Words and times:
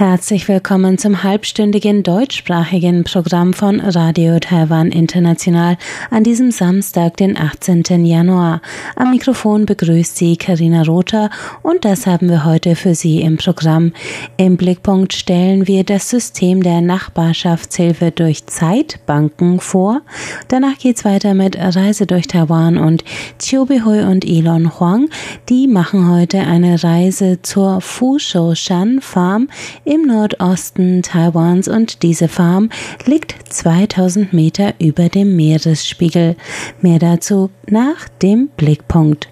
Herzlich 0.00 0.48
willkommen 0.48 0.96
zum 0.96 1.24
halbstündigen 1.24 2.02
deutschsprachigen 2.02 3.04
Programm 3.04 3.52
von 3.52 3.80
Radio 3.80 4.38
Taiwan 4.38 4.92
International 4.92 5.76
an 6.08 6.24
diesem 6.24 6.52
Samstag, 6.52 7.18
den 7.18 7.36
18. 7.36 8.06
Januar. 8.06 8.62
Am 8.96 9.10
Mikrofon 9.10 9.66
begrüßt 9.66 10.16
Sie 10.16 10.38
Karina 10.38 10.84
Rother 10.84 11.28
und 11.60 11.84
das 11.84 12.06
haben 12.06 12.30
wir 12.30 12.46
heute 12.46 12.76
für 12.76 12.94
Sie 12.94 13.20
im 13.20 13.36
Programm. 13.36 13.92
Im 14.38 14.56
Blickpunkt 14.56 15.12
stellen 15.12 15.66
wir 15.66 15.84
das 15.84 16.08
System 16.08 16.62
der 16.62 16.80
Nachbarschaftshilfe 16.80 18.10
durch 18.10 18.46
Zeitbanken 18.46 19.60
vor. 19.60 20.00
Danach 20.48 20.78
geht's 20.78 21.04
weiter 21.04 21.34
mit 21.34 21.58
Reise 21.58 22.06
durch 22.06 22.26
Taiwan 22.26 22.78
und 22.78 23.04
Chiu 23.38 23.66
Bihui 23.66 24.04
und 24.04 24.24
Elon 24.24 24.80
Huang. 24.80 25.10
Die 25.50 25.66
machen 25.66 26.10
heute 26.10 26.38
eine 26.38 26.82
Reise 26.82 27.42
zur 27.42 27.82
Fushoushan 27.82 29.02
Farm 29.02 29.48
im 29.90 30.02
Nordosten 30.02 31.02
Taiwans 31.02 31.66
und 31.66 32.04
diese 32.04 32.28
Farm 32.28 32.70
liegt 33.06 33.34
2000 33.52 34.32
Meter 34.32 34.74
über 34.78 35.08
dem 35.08 35.34
Meeresspiegel. 35.34 36.36
Mehr 36.80 37.00
dazu 37.00 37.50
nach 37.66 38.08
dem 38.08 38.48
Blickpunkt. 38.56 39.28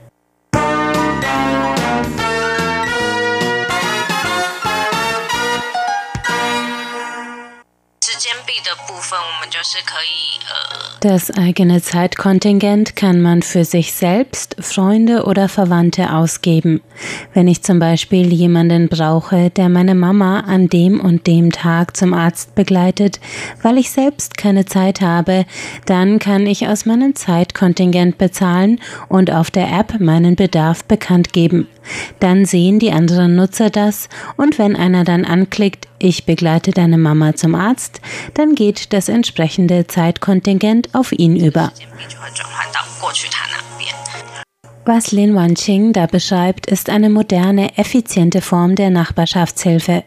Das 11.00 11.30
eigene 11.30 11.80
Zeitkontingent 11.80 12.96
kann 12.96 13.22
man 13.22 13.42
für 13.42 13.64
sich 13.64 13.92
selbst, 13.92 14.56
Freunde 14.58 15.26
oder 15.26 15.48
Verwandte 15.48 16.12
ausgeben. 16.12 16.80
Wenn 17.32 17.46
ich 17.46 17.62
zum 17.62 17.78
Beispiel 17.78 18.32
jemanden 18.32 18.88
brauche, 18.88 19.50
der 19.50 19.68
meine 19.68 19.94
Mama 19.94 20.40
an 20.40 20.68
dem 20.68 20.98
und 20.98 21.28
dem 21.28 21.52
Tag 21.52 21.96
zum 21.96 22.14
Arzt 22.14 22.56
begleitet, 22.56 23.20
weil 23.62 23.78
ich 23.78 23.92
selbst 23.92 24.36
keine 24.36 24.64
Zeit 24.64 25.00
habe, 25.00 25.46
dann 25.86 26.18
kann 26.18 26.48
ich 26.48 26.66
aus 26.66 26.84
meinem 26.84 27.14
Zeitkontingent 27.14 28.18
bezahlen 28.18 28.80
und 29.08 29.30
auf 29.30 29.52
der 29.52 29.70
App 29.70 30.00
meinen 30.00 30.34
Bedarf 30.34 30.82
bekannt 30.82 31.32
geben. 31.32 31.68
Dann 32.20 32.44
sehen 32.44 32.78
die 32.78 32.92
anderen 32.92 33.36
Nutzer 33.36 33.70
das 33.70 34.08
und 34.36 34.58
wenn 34.58 34.76
einer 34.76 35.04
dann 35.04 35.24
anklickt, 35.24 35.88
ich 35.98 36.26
begleite 36.26 36.70
deine 36.70 36.98
Mama 36.98 37.34
zum 37.34 37.54
Arzt, 37.54 38.00
dann 38.34 38.54
geht 38.54 38.92
das 38.92 39.08
entsprechende 39.08 39.86
Zeitkontingent 39.86 40.94
auf 40.94 41.12
ihn 41.12 41.36
über. 41.36 41.72
Was 44.88 45.12
Lin 45.12 45.34
Wanqing 45.34 45.92
da 45.92 46.06
beschreibt, 46.06 46.66
ist 46.66 46.88
eine 46.88 47.10
moderne, 47.10 47.76
effiziente 47.76 48.40
Form 48.40 48.74
der 48.74 48.88
Nachbarschaftshilfe. 48.88 50.02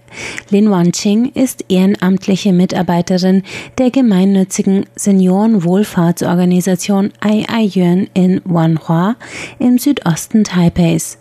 Lin 0.50 0.72
Wanqing 0.72 1.34
ist 1.36 1.66
ehrenamtliche 1.70 2.52
Mitarbeiterin 2.52 3.44
der 3.78 3.92
gemeinnützigen 3.92 4.88
Seniorenwohlfahrtsorganisation 4.96 7.14
Ai 7.20 7.46
Ai 7.48 7.70
Yuan 7.72 8.08
in 8.16 8.42
Wanhua 8.44 9.18
im 9.60 9.78
Südosten 9.78 10.46
Taipeis. 10.46 11.20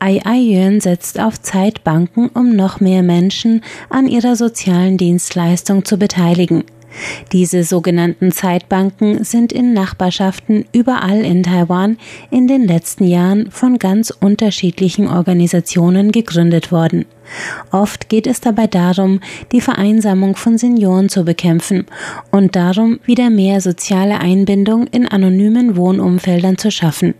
Ai 0.00 0.20
Ai 0.26 0.40
Yuan 0.40 0.82
setzt 0.82 1.18
auf 1.18 1.40
Zeitbanken, 1.40 2.28
um 2.34 2.54
noch 2.54 2.80
mehr 2.80 3.02
Menschen 3.02 3.62
an 3.88 4.06
ihrer 4.06 4.36
sozialen 4.36 4.98
Dienstleistung 4.98 5.86
zu 5.86 5.96
beteiligen. 5.96 6.64
Diese 7.32 7.64
sogenannten 7.64 8.32
Zeitbanken 8.32 9.24
sind 9.24 9.52
in 9.52 9.72
Nachbarschaften 9.72 10.64
überall 10.72 11.24
in 11.24 11.42
Taiwan 11.42 11.98
in 12.30 12.48
den 12.48 12.66
letzten 12.66 13.04
Jahren 13.04 13.50
von 13.50 13.78
ganz 13.78 14.10
unterschiedlichen 14.10 15.08
Organisationen 15.08 16.12
gegründet 16.12 16.72
worden. 16.72 17.04
Oft 17.70 18.08
geht 18.08 18.26
es 18.26 18.40
dabei 18.40 18.66
darum, 18.66 19.20
die 19.52 19.60
Vereinsamung 19.60 20.36
von 20.36 20.58
Senioren 20.58 21.08
zu 21.08 21.24
bekämpfen 21.24 21.86
und 22.30 22.56
darum, 22.56 23.00
wieder 23.04 23.30
mehr 23.30 23.60
soziale 23.60 24.20
Einbindung 24.20 24.86
in 24.86 25.06
anonymen 25.06 25.76
Wohnumfeldern 25.76 26.58
zu 26.58 26.70
schaffen. 26.70 27.14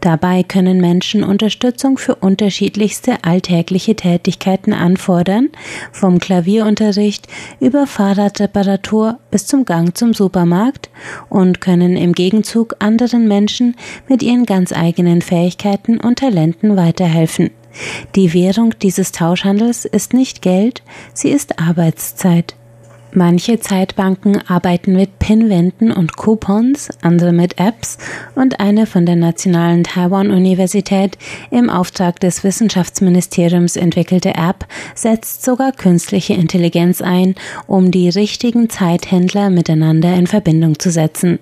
Dabei 0.00 0.42
können 0.42 0.80
Menschen 0.80 1.24
Unterstützung 1.24 1.98
für 1.98 2.16
unterschiedlichste 2.16 3.22
alltägliche 3.22 3.94
Tätigkeiten 3.94 4.72
anfordern, 4.72 5.50
vom 5.92 6.18
Klavierunterricht 6.18 7.28
über 7.60 7.86
Fahrradreparatur 7.86 9.18
bis 9.30 9.46
zum 9.46 9.64
Gang 9.64 9.96
zum 9.96 10.14
Supermarkt 10.14 10.90
und 11.28 11.60
können 11.60 11.96
im 11.96 12.12
Gegenzug 12.12 12.76
anderen 12.80 13.28
Menschen 13.28 13.76
mit 14.08 14.22
ihren 14.22 14.46
ganz 14.46 14.72
eigenen 14.72 15.22
Fähigkeiten 15.22 15.98
und 15.98 16.18
Talenten 16.18 16.76
weiterhelfen. 16.76 17.50
Die 18.14 18.32
Währung 18.34 18.74
dieses 18.80 19.12
Tauschhandels 19.12 19.84
ist 19.84 20.12
nicht 20.12 20.42
Geld, 20.42 20.82
sie 21.14 21.30
ist 21.30 21.58
Arbeitszeit. 21.58 22.54
Manche 23.14 23.60
Zeitbanken 23.60 24.40
arbeiten 24.48 24.94
mit 24.94 25.18
Pinwänden 25.18 25.92
und 25.92 26.16
Coupons, 26.16 26.88
andere 27.02 27.32
mit 27.32 27.58
Apps 27.58 27.98
und 28.34 28.58
eine 28.58 28.86
von 28.86 29.04
der 29.04 29.16
Nationalen 29.16 29.84
Taiwan-Universität 29.84 31.18
im 31.50 31.68
Auftrag 31.68 32.20
des 32.20 32.42
Wissenschaftsministeriums 32.42 33.76
entwickelte 33.76 34.30
App 34.30 34.66
setzt 34.94 35.44
sogar 35.44 35.72
künstliche 35.72 36.32
Intelligenz 36.32 37.02
ein, 37.02 37.34
um 37.66 37.90
die 37.90 38.08
richtigen 38.08 38.70
Zeithändler 38.70 39.50
miteinander 39.50 40.14
in 40.14 40.26
Verbindung 40.26 40.78
zu 40.78 40.90
setzen. 40.90 41.38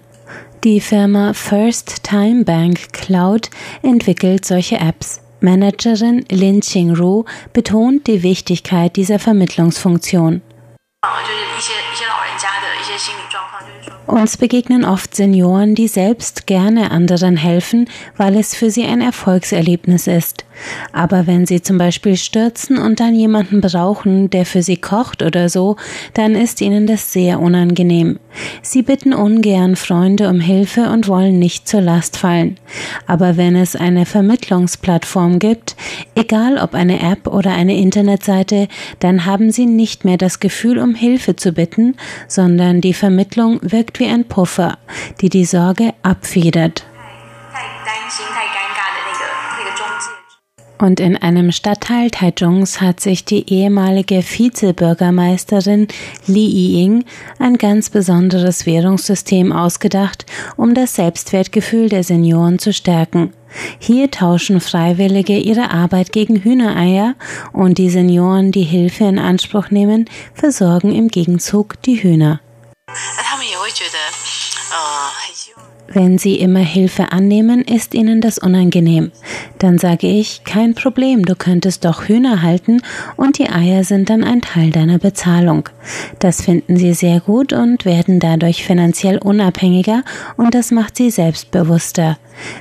Die 0.64 0.80
Firma 0.80 1.34
First 1.34 2.02
Time 2.02 2.42
Bank 2.44 2.92
Cloud 2.92 3.48
entwickelt 3.82 4.44
solche 4.44 4.78
Apps. 4.78 5.19
Managerin 5.40 6.24
Lin 6.30 6.60
Qingru 6.60 7.24
betont 7.52 8.06
die 8.06 8.22
Wichtigkeit 8.22 8.96
dieser 8.96 9.18
Vermittlungsfunktion. 9.18 10.42
Uns 14.06 14.36
begegnen 14.36 14.84
oft 14.84 15.14
Senioren, 15.14 15.74
die 15.74 15.86
selbst 15.86 16.46
gerne 16.46 16.90
anderen 16.90 17.36
helfen, 17.36 17.88
weil 18.16 18.36
es 18.36 18.54
für 18.54 18.70
sie 18.70 18.84
ein 18.84 19.00
Erfolgserlebnis 19.00 20.06
ist. 20.06 20.44
Aber 20.92 21.26
wenn 21.26 21.46
sie 21.46 21.62
zum 21.62 21.78
Beispiel 21.78 22.16
stürzen 22.16 22.78
und 22.78 23.00
dann 23.00 23.14
jemanden 23.14 23.60
brauchen, 23.60 24.30
der 24.30 24.44
für 24.44 24.62
sie 24.62 24.76
kocht 24.76 25.22
oder 25.22 25.48
so, 25.48 25.76
dann 26.14 26.34
ist 26.34 26.60
ihnen 26.60 26.86
das 26.86 27.12
sehr 27.12 27.40
unangenehm. 27.40 28.18
Sie 28.62 28.82
bitten 28.82 29.12
ungern 29.12 29.76
Freunde 29.76 30.28
um 30.28 30.40
Hilfe 30.40 30.90
und 30.90 31.08
wollen 31.08 31.38
nicht 31.38 31.68
zur 31.68 31.80
Last 31.80 32.16
fallen. 32.16 32.56
Aber 33.06 33.36
wenn 33.36 33.56
es 33.56 33.76
eine 33.76 34.06
Vermittlungsplattform 34.06 35.38
gibt, 35.38 35.76
egal 36.14 36.58
ob 36.58 36.74
eine 36.74 37.00
App 37.00 37.26
oder 37.26 37.52
eine 37.52 37.76
Internetseite, 37.76 38.68
dann 38.98 39.26
haben 39.26 39.50
sie 39.50 39.66
nicht 39.66 40.04
mehr 40.04 40.18
das 40.18 40.40
Gefühl, 40.40 40.78
um 40.78 40.94
Hilfe 40.94 41.36
zu 41.36 41.52
bitten, 41.52 41.96
sondern 42.28 42.80
die 42.80 42.94
Vermittlung 42.94 43.60
wirkt 43.62 43.99
wie 44.00 44.08
ein 44.08 44.24
Puffer, 44.24 44.78
die 45.20 45.28
die 45.28 45.44
Sorge 45.44 45.94
abfedert. 46.02 46.84
Und 50.80 50.98
in 50.98 51.18
einem 51.18 51.52
Stadtteil 51.52 52.10
Taichungs 52.10 52.80
hat 52.80 53.00
sich 53.00 53.26
die 53.26 53.52
ehemalige 53.52 54.22
Vizebürgermeisterin 54.22 55.88
Li 56.26 56.46
Ying 56.46 57.04
ein 57.38 57.58
ganz 57.58 57.90
besonderes 57.90 58.64
Währungssystem 58.64 59.52
ausgedacht, 59.52 60.24
um 60.56 60.72
das 60.72 60.94
Selbstwertgefühl 60.94 61.90
der 61.90 62.02
Senioren 62.02 62.58
zu 62.58 62.72
stärken. 62.72 63.34
Hier 63.78 64.10
tauschen 64.10 64.60
Freiwillige 64.60 65.36
ihre 65.36 65.70
Arbeit 65.70 66.12
gegen 66.12 66.36
Hühnereier 66.36 67.14
und 67.52 67.76
die 67.76 67.90
Senioren, 67.90 68.50
die 68.50 68.62
Hilfe 68.62 69.04
in 69.04 69.18
Anspruch 69.18 69.70
nehmen, 69.70 70.08
versorgen 70.32 70.92
im 70.92 71.08
Gegenzug 71.08 71.82
die 71.82 72.02
Hühner. 72.02 72.40
Wenn 75.92 76.19
sie 76.19 76.37
immer 76.37 76.60
Hilfe 76.60 77.10
annehmen, 77.10 77.63
ist 77.63 77.95
ihnen 77.95 78.21
das 78.21 78.39
unangenehm. 78.39 79.10
Dann 79.59 79.78
sage 79.78 80.07
ich, 80.07 80.45
kein 80.45 80.77
Problem, 80.77 81.25
du 81.25 81.34
könntest 81.34 81.84
doch 81.84 82.07
Hühner 82.07 82.42
halten 82.42 82.81
und 83.16 83.39
die 83.39 83.51
Eier 83.51 83.83
sind 83.83 84.09
dann 84.09 84.22
ein 84.22 84.41
Teil 84.41 84.71
deiner 84.71 84.98
Bezahlung. 84.98 85.69
Das 86.21 86.42
finden 86.42 86.77
sie 86.77 86.95
sehr 86.95 87.19
gut 87.19 87.53
und 87.53 87.84
werden 87.84 88.21
dadurch 88.21 88.65
finanziell 88.65 89.19
unabhängiger 89.19 90.04
und 90.37 90.54
das 90.54 90.71
macht 90.71 90.97
sie 90.97 91.10
selbstbewusster. 91.10 92.19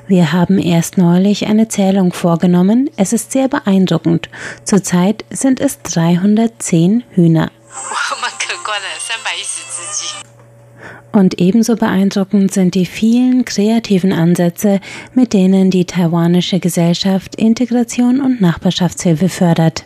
Wir 0.07 0.33
haben 0.33 0.57
erst 0.57 0.97
neulich 0.97 1.45
eine 1.45 1.67
Zählung 1.67 2.13
vorgenommen. 2.13 2.89
Es 2.97 3.13
ist 3.13 3.31
sehr 3.31 3.47
beeindruckend. 3.47 4.29
Zurzeit 4.63 5.23
sind 5.29 5.59
es 5.59 5.81
310 5.83 7.03
Hühner. 7.11 7.51
Und 11.11 11.39
ebenso 11.39 11.75
beeindruckend 11.75 12.53
sind 12.53 12.75
die 12.75 12.85
vielen 12.85 13.43
kreativen 13.43 14.13
Ansätze, 14.13 14.79
mit 15.13 15.33
denen 15.33 15.71
die 15.71 15.85
taiwanische 15.85 16.59
Gesellschaft 16.59 17.35
Integration 17.35 18.21
und 18.21 18.41
Nachbarschaftshilfe 18.41 19.29
fördert. 19.29 19.85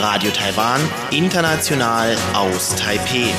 Radio 0.00 0.30
Taiwan, 0.30 0.80
international 1.10 2.16
aus 2.34 2.74
Taipei. 2.76 3.32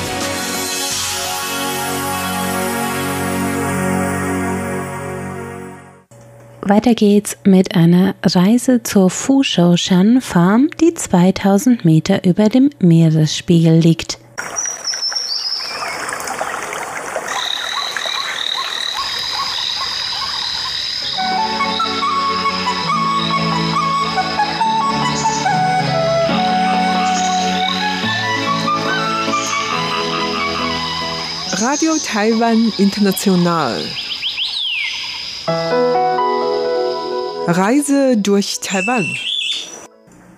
Weiter 6.70 6.94
geht's 6.94 7.36
mit 7.42 7.74
einer 7.74 8.14
Reise 8.22 8.84
zur 8.84 9.10
Fushaoshan 9.10 10.20
Farm, 10.20 10.70
die 10.80 10.94
2000 10.94 11.84
Meter 11.84 12.22
über 12.24 12.48
dem 12.48 12.70
Meeresspiegel 12.78 13.80
liegt. 13.80 14.20
Radio 31.50 31.90
Taiwan 32.06 32.72
International. 32.78 33.82
Reise 37.50 38.16
durch 38.16 38.60
Taiwan. 38.60 39.04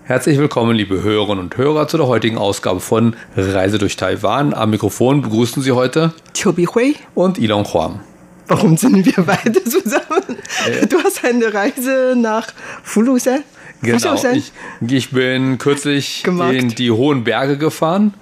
Herzlich 0.03 0.39
willkommen, 0.39 0.75
liebe 0.75 1.03
Hörerinnen 1.03 1.43
und 1.43 1.57
Hörer, 1.57 1.87
zu 1.87 1.97
der 1.97 2.07
heutigen 2.07 2.39
Ausgabe 2.39 2.79
von 2.79 3.15
Reise 3.37 3.77
durch 3.77 3.95
Taiwan. 3.97 4.55
Am 4.55 4.71
Mikrofon 4.71 5.21
begrüßen 5.21 5.61
Sie 5.61 5.73
heute 5.73 6.11
Chobi 6.35 6.65
Hui 6.65 6.95
und 7.13 7.37
Ilon 7.37 7.71
Huang. 7.71 7.99
Warum 8.47 8.77
sind 8.77 9.05
wir 9.05 9.23
beide 9.23 9.63
zusammen? 9.63 10.39
Äh. 10.65 10.87
Du 10.87 10.97
hast 11.03 11.23
eine 11.23 11.53
Reise 11.53 12.15
nach 12.17 12.47
Fulusen. 12.81 13.43
Genau, 13.83 14.15
ich, 14.33 14.51
ich 14.81 15.11
bin 15.11 15.59
kürzlich 15.59 16.23
Gemacht. 16.23 16.53
in 16.53 16.69
die 16.69 16.89
hohen 16.89 17.23
Berge 17.23 17.59
gefahren 17.59 18.15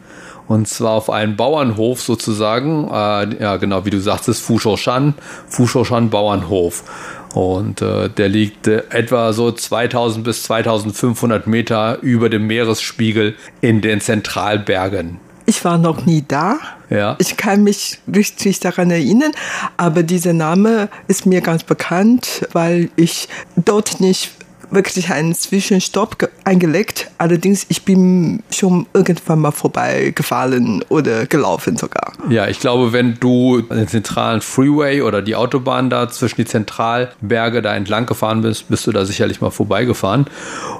und 0.52 0.68
zwar 0.68 0.92
auf 0.92 1.10
einen 1.10 1.38
Bauernhof 1.38 2.02
sozusagen. 2.02 2.90
Äh, 2.90 3.42
ja, 3.42 3.56
genau, 3.56 3.86
wie 3.86 3.90
du 3.90 4.02
sagtest, 4.02 4.44
Fushoshan, 4.44 5.14
Fushoshan 5.48 6.10
Bauernhof. 6.10 6.84
Und 7.34 7.82
äh, 7.82 8.10
der 8.10 8.30
liegt 8.30 8.68
äh, 8.68 8.84
etwa 8.90 9.34
so 9.34 9.52
2000 9.52 10.24
bis 10.24 10.44
2500 10.44 11.48
Meter 11.48 12.00
über 12.02 12.30
dem 12.30 12.48
Meeresspiegel 12.48 13.36
in 13.62 13.82
den 13.82 14.02
Zentralbergen. 14.02 15.20
Ich 15.46 15.64
war 15.66 15.78
noch 15.78 16.06
nie 16.06 16.24
da. 16.28 16.60
Ja. 16.90 17.16
Ich 17.20 17.38
kann 17.38 17.64
mich 17.64 18.00
richtig 18.14 18.60
daran 18.60 18.92
erinnern, 18.92 19.32
aber 19.78 20.04
dieser 20.04 20.34
Name 20.34 20.90
ist 21.08 21.26
mir 21.26 21.42
ganz 21.42 21.64
bekannt, 21.64 22.48
weil 22.54 22.90
ich 22.96 23.28
dort 23.56 24.00
nicht 24.02 24.32
wirklich 24.72 25.12
einen 25.12 25.36
Zwischenstopp 25.36 26.30
eingelegt. 26.44 27.12
Allerdings, 27.18 27.66
ich 27.70 27.84
bin 27.84 28.42
schon 28.52 28.88
irgendwann 28.94 29.40
mal 29.40 29.52
vorbeigefahren 29.52 30.84
oder 30.90 31.26
gelaufen 31.26 31.78
sogar. 31.78 32.14
Ja, 32.30 32.48
ich 32.48 32.60
glaube, 32.60 32.94
wenn 32.94 33.16
du 33.20 33.62
den 33.62 33.88
zentralen 33.88 34.42
Freeway 34.42 35.02
oder 35.02 35.22
die 35.22 35.36
Autobahn 35.36 35.90
da 35.90 36.10
zwischen 36.10 36.38
die 36.38 36.46
Zentralberge 36.46 37.62
da 37.62 37.76
entlang 37.76 38.06
gefahren 38.06 38.42
bist, 38.42 38.70
bist 38.70 38.88
du 38.88 38.92
da 38.92 39.06
sicherlich 39.06 39.42
mal 39.42 39.52
vorbeigefahren. 39.52 40.26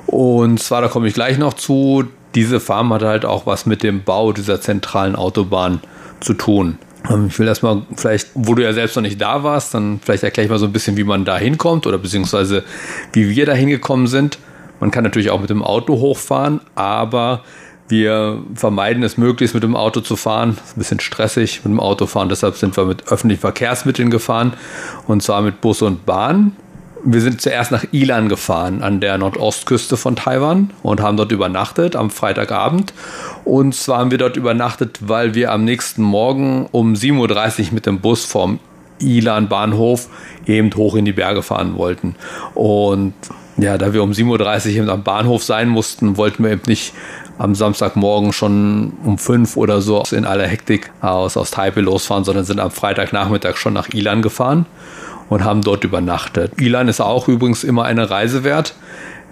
Und 0.08 0.62
zwar, 0.62 0.82
da 0.82 0.88
komme 0.88 1.08
ich 1.08 1.14
gleich 1.14 1.38
noch 1.38 1.54
zu, 1.54 2.06
diese 2.36 2.60
Farm 2.60 2.94
hat 2.94 3.04
halt 3.04 3.26
auch 3.26 3.46
was 3.46 3.66
mit 3.66 3.84
dem 3.84 4.04
Bau 4.04 4.32
dieser 4.32 4.62
zentralen 4.62 5.16
Autobahn 5.16 5.82
zu 6.22 6.34
tun. 6.34 6.78
Ähm, 7.10 7.28
ich 7.28 7.40
will 7.40 7.48
erstmal 7.48 7.84
vielleicht, 7.96 8.30
wo 8.34 8.56
du 8.56 8.64
ja 8.64 8.74
selbst 8.74 8.96
noch 8.96 9.04
nicht 9.04 9.20
da 9.20 9.44
warst, 9.44 9.74
dann 9.74 10.00
vielleicht 10.04 10.24
erkläre 10.24 10.46
ich 10.46 10.52
mal 10.52 10.60
so 10.60 10.66
ein 10.66 10.74
bisschen, 10.74 10.98
wie 10.98 11.04
man 11.04 11.26
da 11.26 11.38
hinkommt 11.38 11.88
oder 11.88 11.98
beziehungsweise 11.98 12.64
wie 13.14 13.30
wir 13.30 13.46
da 13.46 13.54
hingekommen 13.54 14.08
sind. 14.08 14.38
Man 14.80 14.92
kann 14.92 15.04
natürlich 15.04 15.30
auch 15.30 15.40
mit 15.40 15.50
dem 15.50 15.64
Auto 15.64 16.00
hochfahren, 16.00 16.62
aber 16.76 17.44
wir 17.88 18.42
vermeiden 18.56 19.04
es 19.04 19.18
möglichst 19.18 19.54
mit 19.54 19.64
dem 19.64 19.76
Auto 19.76 20.00
zu 20.00 20.16
fahren. 20.16 20.58
Ist 20.64 20.78
ein 20.78 20.80
bisschen 20.80 21.00
stressig 21.00 21.62
mit 21.64 21.72
dem 21.72 21.80
Auto 21.80 22.08
fahren, 22.08 22.30
deshalb 22.30 22.56
sind 22.56 22.76
wir 22.78 22.86
mit 22.86 23.12
öffentlichen 23.12 23.42
Verkehrsmitteln 23.42 24.10
gefahren 24.10 24.54
und 25.08 25.22
zwar 25.22 25.42
mit 25.42 25.62
Bus 25.62 25.82
und 25.82 26.06
Bahn. 26.06 26.56
Wir 27.04 27.22
sind 27.22 27.42
zuerst 27.42 27.72
nach 27.72 27.86
Ilan 27.92 28.30
gefahren, 28.30 28.84
an 28.84 29.00
der 29.00 29.18
Nordostküste 29.18 29.98
von 29.98 30.16
Taiwan 30.16 30.70
und 30.84 31.02
haben 31.02 31.18
dort 31.18 31.32
übernachtet 31.32 31.96
am 31.96 32.12
Freitagabend. 32.12 32.94
Und 33.44 33.74
zwar 33.74 34.00
haben 34.00 34.12
wir 34.12 34.20
dort 34.20 34.38
übernachtet, 34.38 35.00
weil 35.02 35.34
wir 35.34 35.52
am 35.52 35.66
nächsten 35.66 36.04
Morgen 36.04 36.68
um 36.72 36.94
7.30 36.94 37.68
Uhr 37.68 37.74
mit 37.74 37.88
dem 37.88 38.02
Bus 38.02 38.26
vom 38.26 38.60
Ilan 39.00 39.50
Bahnhof 39.50 40.10
eben 40.46 40.72
hoch 40.76 40.96
in 40.96 41.06
die 41.06 41.12
Berge 41.12 41.42
fahren 41.42 41.76
wollten. 41.76 42.16
Und 42.54 43.16
ja, 43.58 43.80
da 43.80 43.94
wir 43.94 44.04
um 44.04 44.12
7.30 44.12 44.84
Uhr 44.84 44.92
am 44.92 45.02
Bahnhof 45.02 45.44
sein 45.44 45.70
mussten, 45.70 46.18
wollten 46.18 46.44
wir 46.44 46.52
eben 46.52 46.62
nicht 46.68 46.94
am 47.40 47.56
Samstagmorgen 47.56 48.32
schon 48.32 48.94
um 49.04 49.18
5 49.18 49.58
oder 49.58 49.82
so 49.82 50.04
in 50.12 50.26
aller 50.26 50.46
Hektik 50.46 50.92
aus, 51.02 51.36
aus 51.36 51.50
Taipei 51.50 51.82
losfahren, 51.82 52.24
sondern 52.24 52.46
sind 52.46 52.60
am 52.60 52.70
Freitagnachmittag 52.70 53.58
schon 53.58 53.74
nach 53.74 53.90
Ilan 53.90 54.22
gefahren 54.22 54.68
und 55.32 55.44
haben 55.46 55.62
dort 55.62 55.86
übernachtet. 55.86 56.60
Ilan 56.60 56.90
ist 56.90 57.00
auch 57.00 57.30
übrigens 57.30 57.64
immer 57.64 57.86
eine 57.86 58.10
Reise 58.10 58.44
wert. 58.44 58.76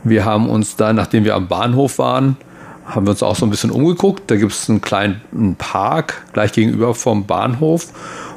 Wir 0.06 0.24
haben 0.24 0.50
uns 0.50 0.78
da, 0.78 0.94
nachdem 0.94 1.26
wir 1.26 1.36
am 1.36 1.50
Bahnhof 1.50 2.00
waren, 2.00 2.38
haben 2.86 3.06
wir 3.06 3.12
uns 3.12 3.22
auch 3.22 3.36
so 3.36 3.46
ein 3.46 3.50
bisschen 3.50 3.70
umgeguckt. 3.70 4.32
Da 4.32 4.38
gibt 4.38 4.54
es 4.54 4.70
einen 4.70 4.80
kleinen 4.80 5.56
Park 5.58 6.26
gleich 6.32 6.54
gegenüber 6.54 6.96
vom 6.96 7.26
Bahnhof. 7.26 7.88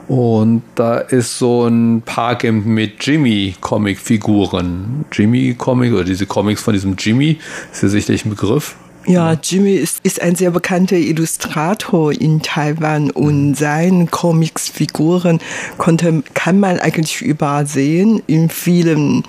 Und 0.08 0.64
da 0.74 0.98
ist 0.98 1.38
so 1.38 1.68
ein 1.68 2.02
Park 2.04 2.42
mit 2.42 3.06
Jimmy-Comic-Figuren. 3.06 5.04
Jimmy-Comic 5.12 5.92
oder 5.92 6.02
diese 6.02 6.26
Comics 6.26 6.62
von 6.62 6.74
diesem 6.74 6.96
Jimmy, 6.98 7.38
ist 7.70 7.84
ja 7.84 7.88
sicherlich 7.88 8.24
ein 8.24 8.30
Begriff. 8.30 8.74
Ja, 9.06 9.32
Jimmy 9.42 9.74
ist, 9.74 10.00
ist 10.04 10.22
ein 10.22 10.36
sehr 10.36 10.50
bekannter 10.52 10.96
Illustrator 10.96 12.12
in 12.12 12.40
Taiwan 12.40 13.10
und 13.10 13.54
seine 13.54 14.06
Comicsfiguren 14.06 15.40
konnte, 15.76 16.22
kann 16.34 16.60
man 16.60 16.78
eigentlich 16.78 17.20
überall 17.20 17.66
sehen 17.66 18.22
in 18.26 18.48
vielen 18.48 19.24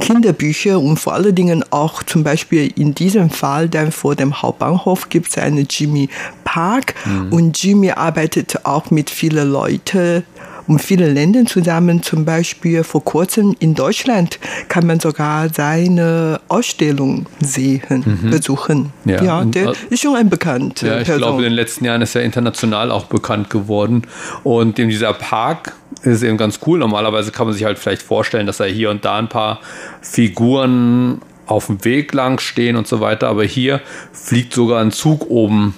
Kinderbüchern 0.00 0.76
und 0.76 0.98
vor 0.98 1.14
allen 1.14 1.34
Dingen 1.34 1.64
auch 1.70 2.02
zum 2.02 2.24
Beispiel 2.24 2.72
in 2.76 2.94
diesem 2.94 3.28
Fall 3.30 3.68
dann 3.68 3.92
vor 3.92 4.16
dem 4.16 4.40
Hauptbahnhof 4.40 5.08
gibt 5.08 5.28
es 5.28 5.38
eine 5.38 5.66
Jimmy 5.68 6.08
Park 6.44 6.94
mhm. 7.04 7.32
und 7.32 7.62
Jimmy 7.62 7.90
arbeitet 7.90 8.64
auch 8.64 8.90
mit 8.90 9.10
vielen 9.10 9.50
Leuten 9.50 10.24
und 10.68 10.80
vielen 10.80 11.14
Ländern 11.14 11.46
zusammen. 11.46 12.02
Zum 12.02 12.24
Beispiel 12.24 12.84
vor 12.84 13.04
kurzem 13.04 13.56
in 13.58 13.74
Deutschland 13.74 14.38
kann 14.68 14.86
man 14.86 15.00
sogar 15.00 15.48
seine 15.52 16.40
Ausstellung 16.48 17.26
sehen, 17.40 18.04
mhm. 18.22 18.30
besuchen. 18.30 18.92
Ja, 19.04 19.22
ja 19.22 19.44
der 19.44 19.72
ist 19.90 20.02
schon 20.02 20.14
ein 20.14 20.28
bekannter. 20.28 20.86
Ja, 20.86 20.98
ich 21.00 21.06
Person. 21.06 21.22
glaube, 21.22 21.38
in 21.38 21.50
den 21.50 21.54
letzten 21.54 21.84
Jahren 21.84 22.02
ist 22.02 22.14
er 22.14 22.22
international 22.22 22.90
auch 22.90 23.06
bekannt 23.06 23.50
geworden. 23.50 24.02
Und 24.44 24.78
in 24.78 24.88
dieser 24.88 25.12
Park 25.14 25.72
ist 26.02 26.22
eben 26.22 26.36
ganz 26.36 26.60
cool. 26.66 26.78
Normalerweise 26.78 27.32
kann 27.32 27.46
man 27.46 27.54
sich 27.54 27.64
halt 27.64 27.78
vielleicht 27.78 28.02
vorstellen, 28.02 28.46
dass 28.46 28.60
er 28.60 28.66
hier 28.66 28.90
und 28.90 29.04
da 29.04 29.16
ein 29.16 29.28
paar 29.28 29.60
Figuren 30.02 31.22
auf 31.46 31.66
dem 31.66 31.82
Weg 31.84 32.12
lang 32.12 32.38
stehen 32.38 32.76
und 32.76 32.86
so 32.86 33.00
weiter. 33.00 33.28
Aber 33.28 33.44
hier 33.44 33.80
fliegt 34.12 34.52
sogar 34.52 34.80
ein 34.80 34.92
Zug 34.92 35.30
oben 35.30 35.74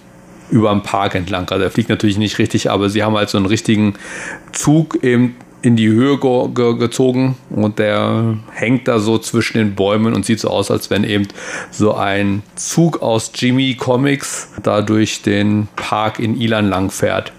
über 0.51 0.71
dem 0.71 0.83
Park 0.83 1.15
entlang. 1.15 1.49
Also 1.51 1.65
er 1.65 1.71
fliegt 1.71 1.89
natürlich 1.89 2.19
nicht 2.19 2.39
richtig, 2.39 2.71
aber 2.71 2.91
sie 2.91 3.03
haben 3.03 3.17
halt 3.17 3.31
so 3.31 3.39
einen 3.39 3.47
richtigen 3.47 3.95
Zug 4.53 5.03
eben 5.03 5.37
in 5.63 5.77
die 5.77 5.89
Höhe 5.89 6.19
ge 6.19 6.49
ge 6.55 6.77
gezogen 6.77 7.37
und 7.51 7.79
der 7.79 8.39
hängt 8.53 8.89
da 8.89 8.99
so 8.99 9.19
zwischen 9.19 9.59
den 9.59 9.75
Bäumen 9.75 10.15
und 10.15 10.25
sieht 10.25 10.41
so 10.41 10.49
aus, 10.49 10.71
als 10.71 10.91
wenn 10.91 11.05
eben 11.05 11.29
so 11.71 11.95
ein 11.95 12.43
Zug 12.55 13.03
aus 13.03 13.31
Jimmy 13.35 13.75
Comics 13.75 14.53
da 14.63 14.81
durch 14.81 15.23
den 15.23 15.69
Park 15.77 16.19
in 16.19 16.41
Ilan 16.41 16.69
lang 16.69 16.91
fährt. 16.91 17.33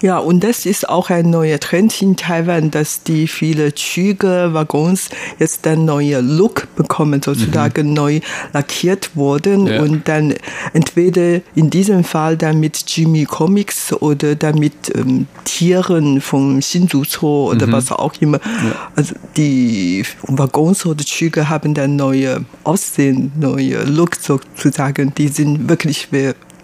Ja, 0.00 0.18
und 0.18 0.44
das 0.44 0.66
ist 0.66 0.88
auch 0.88 1.10
ein 1.10 1.30
neuer 1.30 1.58
Trend 1.58 2.00
in 2.00 2.16
Taiwan, 2.16 2.70
dass 2.70 3.02
die 3.02 3.26
viele 3.26 3.74
Züge, 3.74 4.50
Waggons 4.52 5.08
jetzt 5.38 5.66
einen 5.66 5.84
neuen 5.86 6.36
Look 6.36 6.68
bekommen, 6.76 7.20
sozusagen 7.22 7.88
mhm. 7.88 7.94
neu 7.94 8.20
lackiert 8.52 9.16
wurden 9.16 9.66
ja. 9.66 9.82
und 9.82 10.06
dann 10.06 10.34
entweder 10.72 11.40
in 11.54 11.70
diesem 11.70 12.04
Fall 12.04 12.36
dann 12.36 12.60
mit 12.60 12.84
Jimmy 12.86 13.24
Comics 13.24 13.92
oder 13.92 14.34
dann 14.34 14.58
mit 14.58 14.94
ähm, 14.94 15.26
Tieren 15.44 16.20
vom 16.20 16.62
Shinjuzo 16.62 17.50
oder 17.50 17.66
mhm. 17.66 17.72
was 17.72 17.90
auch 17.90 18.14
immer. 18.20 18.38
Ja. 18.44 18.90
Also 18.94 19.14
die 19.36 20.04
Waggons 20.22 20.86
oder 20.86 21.04
Züge 21.04 21.48
haben 21.48 21.74
dann 21.74 21.96
neue 21.96 22.44
Aussehen, 22.64 23.32
neue 23.38 23.84
Look 23.84 24.16
sozusagen. 24.16 25.12
Die 25.16 25.28
sind 25.28 25.68
wirklich 25.68 26.12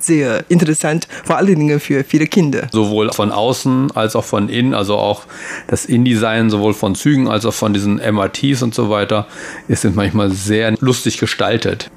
sehr 0.07 0.45
interessant, 0.49 1.09
vor 1.25 1.37
allen 1.37 1.59
Dingen 1.59 1.81
für 1.81 2.05
viele 2.05 2.27
Kinder. 2.27 2.69
Sowohl 2.73 3.13
von 3.13 3.33
außen 3.33 3.93
als 3.93 4.17
auch 4.17 4.25
von 4.25 4.49
innen, 4.49 4.75
also 4.75 4.97
auch 4.97 5.25
das 5.67 5.85
InDesign 5.85 6.51
sowohl 6.51 6.75
von 6.75 6.95
Zügen 6.95 7.29
als 7.29 7.47
auch 7.47 7.55
von 7.55 7.73
diesen 7.73 7.97
MRTs 7.97 8.63
und 8.63 8.75
so 8.75 8.91
weiter, 8.91 9.27
ist 9.69 9.85
manchmal 9.95 10.31
sehr 10.31 10.75
lustig 10.81 11.19
gestaltet. 11.19 11.91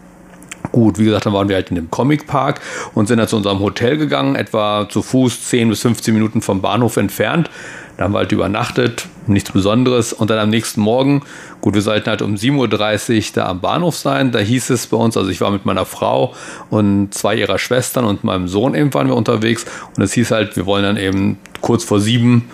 Gut, 0.72 1.00
wie 1.00 1.06
gesagt, 1.06 1.26
dann 1.26 1.34
waren 1.34 1.50
wir 1.50 1.56
halt 1.56 1.70
in 1.70 1.76
dem 1.76 1.90
Comicpark 1.90 2.62
und 2.94 3.08
sind 3.08 3.18
dann 3.18 3.28
zu 3.28 3.38
unserem 3.38 3.60
Hotel 3.60 3.98
gegangen, 3.98 4.36
etwa 4.36 4.88
zu 4.90 5.02
Fuß 5.02 5.50
10 5.50 5.70
bis 5.70 5.82
15 5.82 6.14
Minuten 6.14 6.42
vom 6.42 6.62
Bahnhof 6.62 6.98
entfernt. 6.98 7.50
Da 7.98 8.04
haben 8.04 8.14
wir 8.14 8.20
halt 8.20 8.32
übernachtet, 8.32 9.08
nichts 9.26 9.52
Besonderes. 9.52 10.14
Und 10.14 10.30
dann 10.30 10.38
am 10.38 10.50
nächsten 10.50 10.82
Morgen, 10.82 11.24
gut, 11.62 11.74
wir 11.74 11.82
sollten 11.82 12.10
halt 12.10 12.22
um 12.22 12.36
7.30 12.36 13.18
Uhr 13.18 13.24
da 13.34 13.48
am 13.48 13.60
Bahnhof 13.60 13.98
sein. 13.98 14.32
Da 14.32 14.40
hieß 14.40 14.70
es 14.70 14.86
bei 14.88 14.98
uns, 14.98 15.18
also 15.18 15.32
ich 15.32 15.42
war 15.42 15.50
mit 15.50 15.66
meiner 15.66 15.86
Frau 15.86 16.36
und 16.70 17.14
zwei 17.14 17.36
ihrer 17.36 17.58
Schwestern 17.58 18.06
und 18.06 18.24
meinem 18.24 18.48
Sohn 18.48 18.76
eben 18.76 18.94
waren 18.94 19.08
wir 19.08 19.16
unterwegs. 19.16 19.66
Und 19.96 20.04
es 20.04 20.14
hieß 20.14 20.30
halt, 20.30 20.56
wir 20.56 20.68
wollen 20.68 20.84
dann 20.84 20.98
eben 20.98 21.40
kurz 21.62 21.84
vor 21.84 22.00
sieben 22.00 22.50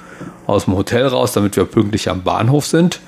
aus 0.48 0.66
dem 0.66 0.76
Hotel 0.76 1.08
raus, 1.08 1.34
damit 1.34 1.58
wir 1.58 1.66
pünktlich 1.66 2.10
am 2.10 2.24
Bahnhof 2.24 2.66
sind 2.66 3.02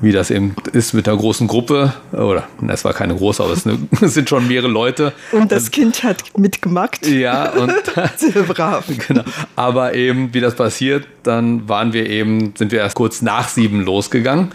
wie 0.00 0.12
das 0.12 0.30
eben 0.30 0.54
ist 0.72 0.94
mit 0.94 1.08
einer 1.08 1.16
großen 1.16 1.46
Gruppe. 1.46 1.92
Oder 2.12 2.48
es 2.68 2.84
war 2.84 2.94
keine 2.94 3.14
große, 3.14 3.42
aber 3.42 3.52
es 4.00 4.14
sind 4.14 4.28
schon 4.28 4.48
mehrere 4.48 4.68
Leute. 4.68 5.12
Und 5.32 5.52
das 5.52 5.70
Kind 5.70 6.02
hat 6.02 6.22
mitgemacht. 6.36 7.06
Ja, 7.06 7.50
und 7.50 7.72
sehr 8.16 8.42
brav. 8.48 8.84
Genau. 9.06 9.22
Aber 9.56 9.94
eben, 9.94 10.32
wie 10.32 10.40
das 10.40 10.54
passiert, 10.54 11.06
dann 11.22 11.68
waren 11.68 11.92
wir 11.92 12.08
eben, 12.08 12.54
sind 12.56 12.72
wir 12.72 12.80
erst 12.80 12.96
kurz 12.96 13.22
nach 13.22 13.48
sieben 13.48 13.82
losgegangen. 13.84 14.52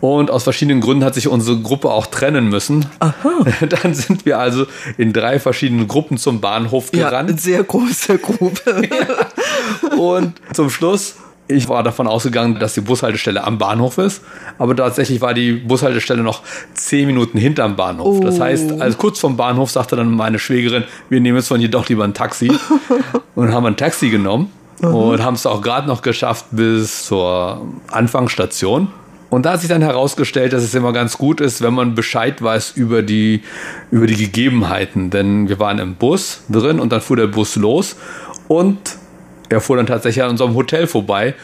Und 0.00 0.30
aus 0.30 0.44
verschiedenen 0.44 0.80
Gründen 0.80 1.02
hat 1.04 1.14
sich 1.14 1.28
unsere 1.28 1.58
Gruppe 1.58 1.90
auch 1.90 2.06
trennen 2.06 2.48
müssen. 2.48 2.86
Aha. 2.98 3.14
Dann 3.82 3.94
sind 3.94 4.26
wir 4.26 4.38
also 4.38 4.66
in 4.98 5.14
drei 5.14 5.40
verschiedenen 5.40 5.88
Gruppen 5.88 6.18
zum 6.18 6.42
Bahnhof 6.42 6.90
gerannt. 6.90 7.30
Ja, 7.30 7.36
sehr 7.38 7.64
große 7.64 8.18
Gruppe. 8.18 8.82
Ja. 8.90 9.96
Und 9.96 10.34
zum 10.52 10.68
Schluss 10.68 11.16
ich 11.46 11.68
war 11.68 11.82
davon 11.82 12.06
ausgegangen, 12.06 12.58
dass 12.58 12.74
die 12.74 12.80
Bushaltestelle 12.80 13.44
am 13.44 13.58
Bahnhof 13.58 13.98
ist, 13.98 14.22
aber 14.58 14.74
tatsächlich 14.74 15.20
war 15.20 15.34
die 15.34 15.52
Bushaltestelle 15.52 16.22
noch 16.22 16.42
zehn 16.72 17.06
Minuten 17.06 17.36
hinterm 17.36 17.76
Bahnhof. 17.76 18.18
Oh. 18.18 18.24
Das 18.24 18.40
heißt, 18.40 18.80
also 18.80 18.96
kurz 18.96 19.18
vom 19.18 19.36
Bahnhof 19.36 19.70
sagte 19.70 19.96
dann 19.96 20.10
meine 20.14 20.38
Schwägerin, 20.38 20.84
wir 21.10 21.20
nehmen 21.20 21.36
jetzt 21.36 21.48
von 21.48 21.60
hier 21.60 21.70
doch 21.70 21.88
lieber 21.88 22.04
ein 22.04 22.14
Taxi 22.14 22.50
und 23.34 23.52
haben 23.52 23.66
ein 23.66 23.76
Taxi 23.76 24.08
genommen 24.08 24.50
mhm. 24.80 24.94
und 24.94 25.22
haben 25.22 25.34
es 25.34 25.44
auch 25.44 25.60
gerade 25.60 25.86
noch 25.86 26.00
geschafft 26.00 26.46
bis 26.50 27.04
zur 27.04 27.60
Anfangsstation. 27.90 28.88
Und 29.28 29.46
da 29.46 29.54
hat 29.54 29.60
sich 29.60 29.68
dann 29.68 29.82
herausgestellt, 29.82 30.52
dass 30.52 30.62
es 30.62 30.74
immer 30.74 30.92
ganz 30.92 31.18
gut 31.18 31.40
ist, 31.40 31.60
wenn 31.60 31.74
man 31.74 31.96
Bescheid 31.96 32.40
weiß 32.40 32.72
über 32.76 33.02
die, 33.02 33.42
über 33.90 34.06
die 34.06 34.16
Gegebenheiten. 34.16 35.10
Denn 35.10 35.48
wir 35.48 35.58
waren 35.58 35.80
im 35.80 35.96
Bus 35.96 36.44
drin 36.48 36.78
und 36.78 36.92
dann 36.92 37.00
fuhr 37.00 37.16
der 37.16 37.26
Bus 37.26 37.56
los 37.56 37.96
und 38.46 38.78
er 39.48 39.60
fuhr 39.60 39.76
dann 39.76 39.86
tatsächlich 39.86 40.24
an 40.24 40.30
unserem 40.30 40.54
Hotel 40.54 40.86
vorbei 40.86 41.34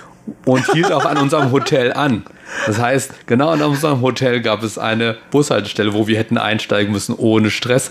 und 0.44 0.70
hielt 0.72 0.92
auch 0.92 1.04
an 1.04 1.18
unserem 1.18 1.52
Hotel 1.52 1.92
an. 1.92 2.24
Das 2.66 2.80
heißt, 2.80 3.26
genau 3.26 3.50
an 3.50 3.62
unserem 3.62 4.00
Hotel 4.02 4.40
gab 4.40 4.62
es 4.62 4.78
eine 4.78 5.16
Bushaltestelle, 5.30 5.92
wo 5.92 6.06
wir 6.06 6.18
hätten 6.18 6.38
einsteigen 6.38 6.92
müssen 6.92 7.14
ohne 7.14 7.50
Stress. 7.50 7.90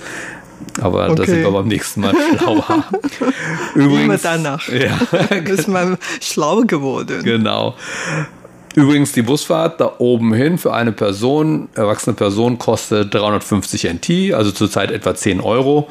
Aber 0.82 1.06
okay. 1.06 1.16
da 1.16 1.26
sind 1.26 1.44
wir 1.44 1.52
beim 1.52 1.68
nächsten 1.68 2.02
Mal 2.02 2.14
schlauer. 2.38 2.84
Übrigens, 3.76 4.04
Immer 4.04 4.18
danach. 4.18 4.68
Ja, 4.68 5.00
ist 5.46 5.68
man 5.68 5.98
schlau 6.22 6.62
geworden. 6.62 7.24
Genau. 7.24 7.76
Übrigens, 8.76 9.14
die 9.14 9.22
Busfahrt 9.22 9.82
da 9.82 9.94
oben 9.98 10.34
hin 10.34 10.58
für 10.58 10.74
eine 10.74 10.92
Person, 10.92 11.70
erwachsene 11.76 12.16
Person, 12.16 12.60
kostet 12.60 13.14
350 13.14 13.94
NT, 13.94 14.34
also 14.34 14.52
zurzeit 14.52 14.92
etwa 14.92 15.16
10 15.16 15.42
Euro. 15.42 15.90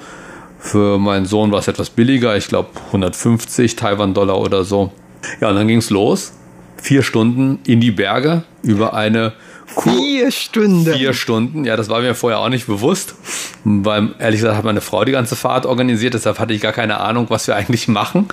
Für 0.58 0.98
meinen 0.98 1.26
Sohn 1.26 1.52
war 1.52 1.60
es 1.60 1.68
etwas 1.68 1.90
billiger, 1.90 2.36
ich 2.36 2.48
glaube 2.48 2.70
150 2.86 3.76
Taiwan-Dollar 3.76 4.38
oder 4.38 4.64
so. 4.64 4.92
Ja, 5.40 5.50
und 5.50 5.56
dann 5.56 5.68
ging 5.68 5.78
es 5.78 5.90
los. 5.90 6.32
Vier 6.80 7.02
Stunden 7.02 7.58
in 7.66 7.80
die 7.80 7.90
Berge 7.90 8.44
über 8.62 8.94
eine 8.94 9.32
Kuh. 9.74 9.90
Vier 9.90 10.30
Stunden. 10.30 10.92
Vier 10.92 11.12
Stunden, 11.12 11.64
ja, 11.64 11.76
das 11.76 11.88
war 11.88 12.00
mir 12.00 12.14
vorher 12.14 12.40
auch 12.40 12.48
nicht 12.48 12.66
bewusst. 12.66 13.14
Weil, 13.64 14.14
ehrlich 14.18 14.40
gesagt, 14.40 14.56
hat 14.56 14.64
meine 14.64 14.80
Frau 14.80 15.04
die 15.04 15.12
ganze 15.12 15.36
Fahrt 15.36 15.66
organisiert, 15.66 16.14
deshalb 16.14 16.38
hatte 16.38 16.54
ich 16.54 16.60
gar 16.60 16.72
keine 16.72 17.00
Ahnung, 17.00 17.26
was 17.28 17.46
wir 17.46 17.56
eigentlich 17.56 17.88
machen. 17.88 18.28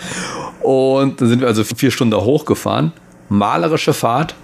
Und 0.61 1.21
dann 1.21 1.27
sind 1.27 1.41
wir 1.41 1.47
also 1.47 1.63
vier 1.63 1.91
Stunden 1.91 2.15
hochgefahren. 2.15 2.93
Malerische 3.29 3.93
Fahrt, 3.93 4.35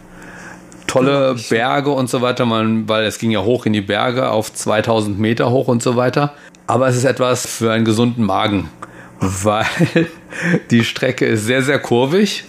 tolle 0.87 1.35
Berge 1.49 1.91
und 1.91 2.09
so 2.09 2.21
weiter, 2.21 2.45
weil 2.49 3.05
es 3.05 3.19
ging 3.19 3.31
ja 3.31 3.41
hoch 3.41 3.65
in 3.65 3.73
die 3.73 3.81
Berge 3.81 4.29
auf 4.29 4.53
2000 4.53 5.19
Meter 5.19 5.51
hoch 5.51 5.67
und 5.67 5.81
so 5.81 5.95
weiter. 5.95 6.33
Aber 6.67 6.87
es 6.87 6.95
ist 6.95 7.05
etwas 7.05 7.45
für 7.45 7.71
einen 7.71 7.85
gesunden 7.85 8.25
Magen, 8.25 8.69
weil 9.19 9.65
die 10.69 10.83
Strecke 10.83 11.25
ist 11.25 11.45
sehr, 11.45 11.61
sehr 11.61 11.79
kurvig 11.79 12.45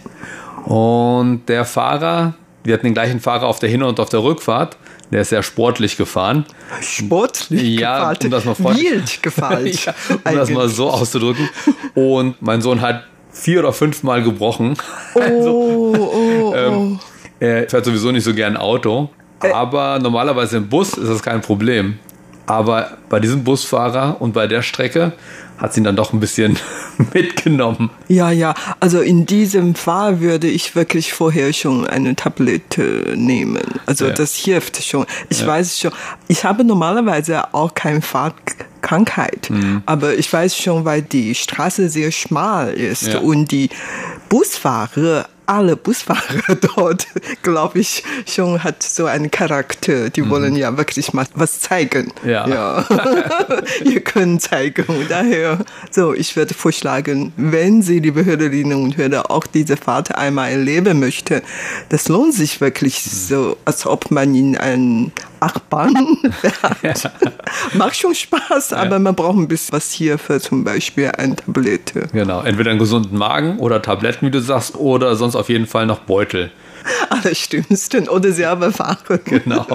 und 0.64 1.42
der 1.48 1.64
Fahrer, 1.64 2.34
wir 2.64 2.74
hatten 2.74 2.86
den 2.86 2.94
gleichen 2.94 3.20
Fahrer 3.20 3.46
auf 3.46 3.58
der 3.58 3.68
Hin- 3.68 3.82
und 3.82 3.98
auf 3.98 4.08
der 4.08 4.22
Rückfahrt, 4.22 4.76
der 5.10 5.22
ist 5.22 5.28
sehr 5.28 5.42
sportlich 5.42 5.96
gefahren. 5.96 6.46
Sportlich 6.80 7.78
ja, 7.78 7.98
gefahren? 7.98 8.18
Um 8.24 8.30
das 8.30 8.44
mal 8.44 8.54
vor 8.54 8.74
Wild 8.74 9.22
gefahren. 9.22 9.66
ja, 9.84 9.94
um 10.24 10.36
das 10.36 10.50
mal 10.50 10.68
so 10.68 10.90
auszudrücken. 10.90 11.48
Und 11.94 12.40
mein 12.40 12.62
Sohn 12.62 12.80
hat 12.80 13.04
vier 13.30 13.58
oder 13.58 13.72
fünf 13.72 14.02
Mal 14.02 14.22
gebrochen. 14.22 14.74
Oh, 15.14 15.20
also, 15.20 15.50
oh, 15.50 15.94
oh. 16.52 16.54
Ähm, 16.54 17.00
er 17.40 17.68
fährt 17.68 17.84
sowieso 17.84 18.10
nicht 18.10 18.24
so 18.24 18.32
gern 18.32 18.56
Auto. 18.56 19.10
Äh. 19.42 19.50
Aber 19.50 19.98
normalerweise 19.98 20.56
im 20.58 20.68
Bus 20.68 20.94
ist 20.94 21.08
das 21.08 21.22
kein 21.22 21.42
Problem. 21.42 21.98
Aber 22.46 22.98
bei 23.08 23.20
diesem 23.20 23.44
Busfahrer 23.44 24.20
und 24.20 24.32
bei 24.32 24.46
der 24.46 24.62
Strecke 24.62 25.12
hat 25.62 25.72
sie 25.72 25.80
ihn 25.80 25.84
dann 25.84 25.94
doch 25.94 26.12
ein 26.12 26.18
bisschen 26.18 26.58
mitgenommen. 27.14 27.90
Ja, 28.08 28.30
ja. 28.30 28.54
Also 28.80 29.00
in 29.00 29.26
diesem 29.26 29.76
Fall 29.76 30.20
würde 30.20 30.48
ich 30.48 30.74
wirklich 30.74 31.12
vorher 31.12 31.52
schon 31.52 31.86
eine 31.86 32.16
Tablette 32.16 33.14
nehmen. 33.16 33.62
Also 33.86 34.06
ja. 34.06 34.12
das 34.12 34.34
hilft 34.34 34.82
schon. 34.82 35.06
Ich 35.28 35.42
ja. 35.42 35.46
weiß 35.46 35.78
schon, 35.78 35.92
ich 36.26 36.44
habe 36.44 36.64
normalerweise 36.64 37.54
auch 37.54 37.74
keine 37.74 38.02
Fahrkrankheit. 38.02 39.50
Mhm. 39.50 39.82
Aber 39.86 40.14
ich 40.14 40.32
weiß 40.32 40.56
schon, 40.56 40.84
weil 40.84 41.02
die 41.02 41.34
Straße 41.34 41.88
sehr 41.88 42.10
schmal 42.10 42.72
ist 42.72 43.06
ja. 43.06 43.20
und 43.20 43.52
die 43.52 43.70
Busfahrer 44.28 45.26
alle 45.46 45.76
Busfahrer 45.76 46.54
dort, 46.76 47.06
glaube 47.42 47.80
ich, 47.80 48.02
schon 48.26 48.62
hat 48.62 48.82
so 48.82 49.06
einen 49.06 49.30
Charakter. 49.30 50.10
Die 50.10 50.22
mhm. 50.22 50.30
wollen 50.30 50.56
ja 50.56 50.76
wirklich 50.76 51.12
mal 51.12 51.26
was 51.34 51.60
zeigen. 51.60 52.12
Ja. 52.24 52.48
ja. 52.48 52.84
Ihr 53.84 54.00
könnt 54.00 54.42
zeigen. 54.42 54.84
Und 54.86 55.10
daher, 55.10 55.58
so, 55.90 56.14
ich 56.14 56.36
würde 56.36 56.54
vorschlagen, 56.54 57.32
wenn 57.36 57.82
Sie, 57.82 57.98
liebe 57.98 58.24
Hörerinnen 58.24 58.82
und 58.82 58.96
Hörer, 58.96 59.30
auch 59.30 59.46
diese 59.46 59.76
Fahrt 59.76 60.14
einmal 60.14 60.50
erleben 60.52 61.00
möchten, 61.00 61.42
das 61.88 62.08
lohnt 62.08 62.34
sich 62.34 62.60
wirklich 62.60 63.04
mhm. 63.04 63.10
so, 63.10 63.56
als 63.64 63.86
ob 63.86 64.10
man 64.10 64.34
in 64.34 64.56
ein 64.56 65.12
Fährt. 66.80 67.04
Ja. 67.04 67.10
Macht 67.74 67.96
schon 67.96 68.14
Spaß, 68.14 68.70
ja. 68.70 68.78
aber 68.78 68.98
man 68.98 69.14
braucht 69.14 69.36
ein 69.36 69.48
bisschen 69.48 69.72
was 69.72 69.90
hier 69.90 70.18
für 70.18 70.40
zum 70.40 70.64
Beispiel 70.64 71.10
eine 71.16 71.36
Tablette. 71.36 72.08
Genau, 72.12 72.42
entweder 72.42 72.70
einen 72.70 72.78
gesunden 72.78 73.18
Magen 73.18 73.58
oder 73.58 73.82
Tabletten, 73.82 74.26
wie 74.26 74.30
du 74.30 74.40
sagst, 74.40 74.76
oder 74.76 75.16
sonst 75.16 75.36
auf 75.36 75.48
jeden 75.48 75.66
Fall 75.66 75.86
noch 75.86 76.00
Beutel. 76.00 76.50
Allerschönsten 77.10 78.08
oder 78.08 78.32
selber 78.32 78.72
fahren. 78.72 79.20
Genau. 79.24 79.66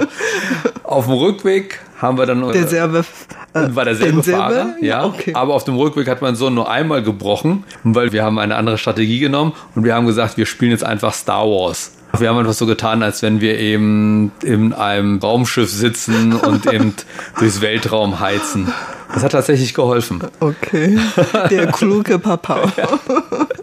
Auf 0.83 1.05
dem 1.05 1.13
Rückweg 1.13 1.79
haben 2.01 2.17
wir 2.17 2.25
dann 2.25 2.51
derselbe 2.51 3.05
äh, 3.53 3.75
war 3.75 3.86
derselbe 3.86 4.24
Fahrer, 4.24 4.75
ja. 4.81 5.05
Okay. 5.05 5.33
Aber 5.33 5.53
auf 5.53 5.63
dem 5.63 5.75
Rückweg 5.75 6.07
hat 6.07 6.21
mein 6.21 6.36
Sohn 6.36 6.53
nur 6.53 6.69
einmal 6.69 7.01
gebrochen, 7.03 7.63
weil 7.83 8.12
wir 8.12 8.24
haben 8.24 8.39
eine 8.39 8.55
andere 8.55 8.77
Strategie 8.77 9.19
genommen 9.19 9.53
und 9.75 9.83
wir 9.83 9.95
haben 9.95 10.05
gesagt, 10.05 10.38
wir 10.38 10.45
spielen 10.45 10.71
jetzt 10.71 10.83
einfach 10.83 11.13
Star 11.13 11.45
Wars. 11.45 11.96
Wir 12.19 12.29
haben 12.29 12.38
einfach 12.38 12.53
so 12.53 12.65
getan, 12.65 13.03
als 13.03 13.21
wenn 13.21 13.41
wir 13.41 13.59
eben 13.59 14.31
in 14.43 14.74
einem 14.74 15.19
Raumschiff 15.19 15.69
sitzen 15.69 16.33
und 16.33 16.71
eben 16.71 16.93
durchs 17.39 17.62
Weltraum 17.62 18.19
heizen. 18.19 18.74
Das 19.13 19.24
hat 19.24 19.31
tatsächlich 19.31 19.74
geholfen. 19.74 20.21
Okay, 20.39 20.97
der 21.50 21.67
kluge 21.67 22.19
Papa. 22.19 22.71
ja. 22.77 23.00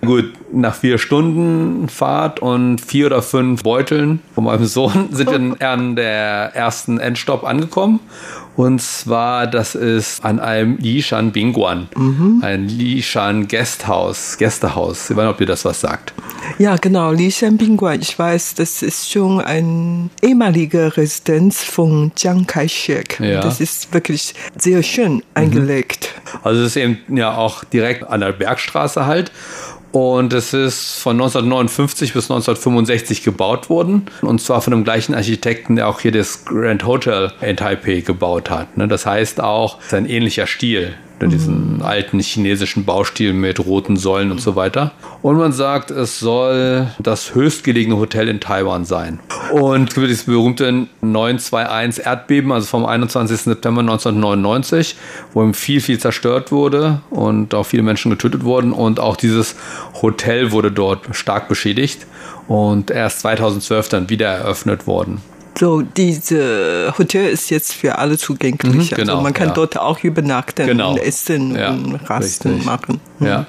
Gut, 0.00 0.32
nach 0.52 0.74
vier 0.74 0.98
Stunden 0.98 1.88
Fahrt 1.88 2.40
und 2.40 2.80
vier 2.80 3.06
oder 3.06 3.22
fünf 3.22 3.62
Beuteln 3.62 4.20
von 4.34 4.44
meinem 4.44 4.64
Sohn 4.64 5.08
sind 5.12 5.30
wir 5.30 5.68
an 5.68 5.96
der 5.96 6.54
ersten 6.54 6.98
Endstopp 6.98 7.44
angekommen 7.44 8.00
und 8.56 8.80
zwar, 8.80 9.46
das 9.46 9.74
ist 9.74 10.24
an 10.24 10.38
einem 10.38 10.76
Lishan 10.78 11.32
Bingguan, 11.32 11.88
mhm. 11.96 12.40
ein 12.42 12.68
Lishan 12.68 13.48
Guesthouse, 13.48 14.38
Gästehaus. 14.38 15.10
Ich 15.10 15.16
weiß 15.16 15.24
nicht, 15.24 15.34
ob 15.34 15.40
ihr 15.40 15.46
das 15.46 15.64
was 15.64 15.80
sagt. 15.80 16.14
Ja, 16.58 16.76
genau, 16.76 17.10
Lishan 17.12 17.56
Bingguan. 17.56 18.00
Ich 18.00 18.18
weiß, 18.18 18.54
das 18.54 18.82
ist 18.82 19.10
schon 19.10 19.40
eine 19.40 20.10
ehemalige 20.22 20.96
Residenz 20.96 21.64
von 21.64 22.12
Chiang 22.14 22.46
Kai-shek. 22.46 23.18
Ja. 23.20 23.40
Das 23.40 23.60
ist 23.60 23.92
wirklich 23.92 24.34
sehr 24.56 24.82
schön 24.82 25.22
eingelegt. 25.34 26.10
Mhm. 26.14 26.38
Also 26.44 26.60
es 26.60 26.68
ist 26.68 26.76
eben 26.76 26.98
ja 27.16 27.36
auch 27.36 27.64
direkt 27.64 28.04
an 28.08 28.20
der 28.20 28.32
Bergstraße 28.32 29.06
halt. 29.06 29.32
Und 29.94 30.32
es 30.32 30.52
ist 30.52 30.98
von 30.98 31.12
1959 31.12 32.14
bis 32.14 32.24
1965 32.24 33.22
gebaut 33.22 33.70
worden. 33.70 34.06
Und 34.22 34.40
zwar 34.40 34.60
von 34.60 34.72
dem 34.72 34.82
gleichen 34.82 35.14
Architekten, 35.14 35.76
der 35.76 35.86
auch 35.86 36.00
hier 36.00 36.10
das 36.10 36.44
Grand 36.44 36.84
Hotel 36.84 37.30
in 37.40 37.56
Taipei 37.56 38.00
gebaut 38.00 38.50
hat. 38.50 38.76
Ne? 38.76 38.88
Das 38.88 39.06
heißt 39.06 39.40
auch, 39.40 39.78
es 39.78 39.86
ist 39.86 39.94
ein 39.94 40.06
ähnlicher 40.06 40.48
Stil. 40.48 40.94
Diesen 41.20 41.80
alten 41.82 42.20
chinesischen 42.20 42.84
Baustil 42.84 43.32
mit 43.32 43.64
roten 43.64 43.96
Säulen 43.96 44.30
und 44.30 44.40
so 44.40 44.56
weiter. 44.56 44.92
Und 45.22 45.36
man 45.36 45.52
sagt, 45.52 45.90
es 45.90 46.18
soll 46.18 46.88
das 46.98 47.34
höchstgelegene 47.34 47.96
Hotel 47.96 48.28
in 48.28 48.40
Taiwan 48.40 48.84
sein. 48.84 49.20
Und 49.52 49.88
es 49.88 49.94
gibt 49.94 50.08
dieses 50.08 50.24
berühmte 50.24 50.86
921 51.00 52.04
Erdbeben, 52.04 52.52
also 52.52 52.66
vom 52.66 52.84
21. 52.84 53.40
September 53.40 53.80
1999, 53.80 54.96
wo 55.32 55.52
viel, 55.52 55.80
viel 55.80 55.98
zerstört 55.98 56.52
wurde 56.52 57.00
und 57.10 57.54
auch 57.54 57.64
viele 57.64 57.82
Menschen 57.82 58.10
getötet 58.10 58.44
wurden. 58.44 58.72
Und 58.72 59.00
auch 59.00 59.16
dieses 59.16 59.56
Hotel 60.02 60.52
wurde 60.52 60.72
dort 60.72 61.14
stark 61.16 61.48
beschädigt 61.48 62.06
und 62.48 62.90
erst 62.90 63.20
2012 63.20 63.88
dann 63.88 64.10
wieder 64.10 64.28
eröffnet 64.28 64.86
worden. 64.86 65.22
So, 65.58 65.82
diese 65.82 66.92
Hotel 66.98 67.28
ist 67.30 67.50
jetzt 67.50 67.74
für 67.74 67.98
alle 67.98 68.18
zugänglich. 68.18 68.90
Mhm, 68.90 68.96
genau, 68.96 69.12
also 69.12 69.22
man 69.22 69.32
kann 69.32 69.48
ja. 69.48 69.54
dort 69.54 69.78
auch 69.78 70.00
übernachten 70.02 70.66
Genau. 70.66 70.92
und 70.92 70.98
essen 70.98 71.54
Ja, 71.54 71.70
und 71.70 71.94
Rasten 72.08 72.48
richtig. 72.48 72.66
machen. 72.66 73.00
Ja. 73.20 73.46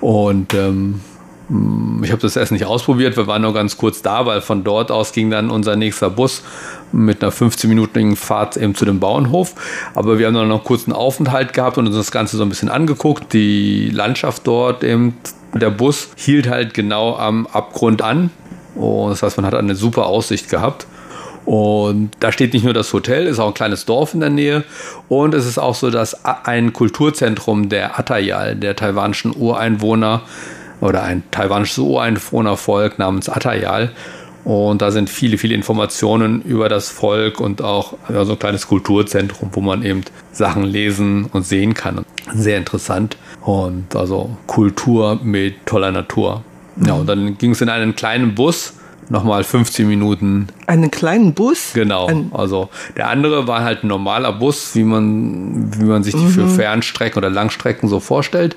Und 0.00 0.54
ähm, 0.54 1.00
ich 2.02 2.12
habe 2.12 2.22
das 2.22 2.36
erst 2.36 2.52
nicht 2.52 2.64
ausprobiert, 2.64 3.16
wir 3.16 3.26
waren 3.26 3.42
nur 3.42 3.52
ganz 3.52 3.76
kurz 3.76 4.02
da, 4.02 4.24
weil 4.24 4.40
von 4.40 4.62
dort 4.62 4.92
aus 4.92 5.10
ging 5.12 5.30
dann 5.30 5.50
unser 5.50 5.74
nächster 5.74 6.08
Bus 6.08 6.42
mit 6.92 7.22
einer 7.22 7.32
15-minütigen 7.32 8.14
Fahrt 8.14 8.56
eben 8.56 8.76
zu 8.76 8.84
dem 8.84 9.00
Bauernhof. 9.00 9.54
Aber 9.94 10.18
wir 10.20 10.28
haben 10.28 10.34
dann 10.34 10.46
noch 10.48 10.58
einen 10.58 10.64
kurzen 10.64 10.92
Aufenthalt 10.92 11.52
gehabt 11.52 11.76
und 11.78 11.88
uns 11.88 11.96
das 11.96 12.12
Ganze 12.12 12.36
so 12.36 12.44
ein 12.44 12.48
bisschen 12.48 12.68
angeguckt. 12.68 13.32
Die 13.32 13.90
Landschaft 13.90 14.46
dort 14.46 14.84
eben, 14.84 15.16
der 15.52 15.70
Bus 15.70 16.10
hielt 16.14 16.48
halt 16.48 16.74
genau 16.74 17.16
am 17.16 17.48
Abgrund 17.48 18.02
an. 18.02 18.30
Und 18.76 19.10
das 19.10 19.24
heißt, 19.24 19.36
man 19.36 19.44
hat 19.46 19.54
eine 19.54 19.74
super 19.74 20.06
Aussicht 20.06 20.48
gehabt. 20.48 20.86
Und 21.44 22.10
da 22.20 22.32
steht 22.32 22.52
nicht 22.52 22.64
nur 22.64 22.74
das 22.74 22.92
Hotel, 22.92 23.26
ist 23.26 23.38
auch 23.38 23.48
ein 23.48 23.54
kleines 23.54 23.84
Dorf 23.84 24.14
in 24.14 24.20
der 24.20 24.30
Nähe. 24.30 24.64
Und 25.08 25.34
es 25.34 25.46
ist 25.46 25.58
auch 25.58 25.74
so, 25.74 25.90
dass 25.90 26.24
ein 26.24 26.72
Kulturzentrum 26.72 27.68
der 27.68 27.98
Atayal, 27.98 28.56
der 28.56 28.76
taiwanischen 28.76 29.34
Ureinwohner 29.34 30.22
oder 30.80 31.02
ein 31.02 31.22
taiwanisches 31.30 31.78
Ureinwohnervolk 31.78 32.98
namens 32.98 33.28
Atayal. 33.28 33.90
Und 34.44 34.80
da 34.80 34.90
sind 34.90 35.10
viele, 35.10 35.36
viele 35.36 35.54
Informationen 35.54 36.40
über 36.42 36.68
das 36.68 36.88
Volk 36.88 37.40
und 37.40 37.62
auch 37.62 37.94
ja, 38.08 38.24
so 38.24 38.32
ein 38.32 38.38
kleines 38.38 38.66
Kulturzentrum, 38.66 39.50
wo 39.52 39.60
man 39.60 39.84
eben 39.84 40.02
Sachen 40.32 40.64
lesen 40.64 41.26
und 41.26 41.44
sehen 41.44 41.74
kann. 41.74 42.04
Sehr 42.34 42.56
interessant. 42.56 43.16
Und 43.42 43.94
also 43.94 44.36
Kultur 44.46 45.20
mit 45.22 45.66
toller 45.66 45.92
Natur. 45.92 46.42
Ja, 46.86 46.94
und 46.94 47.06
dann 47.06 47.36
ging 47.36 47.50
es 47.50 47.60
in 47.60 47.68
einen 47.68 47.94
kleinen 47.94 48.34
Bus, 48.34 48.74
nochmal 49.08 49.42
15 49.44 49.88
Minuten 49.88 50.48
Einen 50.66 50.90
kleinen 50.90 51.34
Bus? 51.34 51.70
Genau. 51.74 52.06
Ein, 52.06 52.30
Also 52.32 52.68
der 52.96 53.08
andere 53.08 53.46
war 53.48 53.62
halt 53.64 53.82
ein 53.82 53.88
normaler 53.88 54.32
Bus, 54.32 54.74
wie 54.74 54.84
man, 54.84 55.72
wie 55.80 55.84
man 55.84 56.02
sich 56.04 56.14
die 56.14 56.20
Mhm. 56.20 56.30
für 56.30 56.48
Fernstrecken 56.48 57.18
oder 57.18 57.30
Langstrecken 57.30 57.88
so 57.88 57.98
vorstellt. 58.00 58.54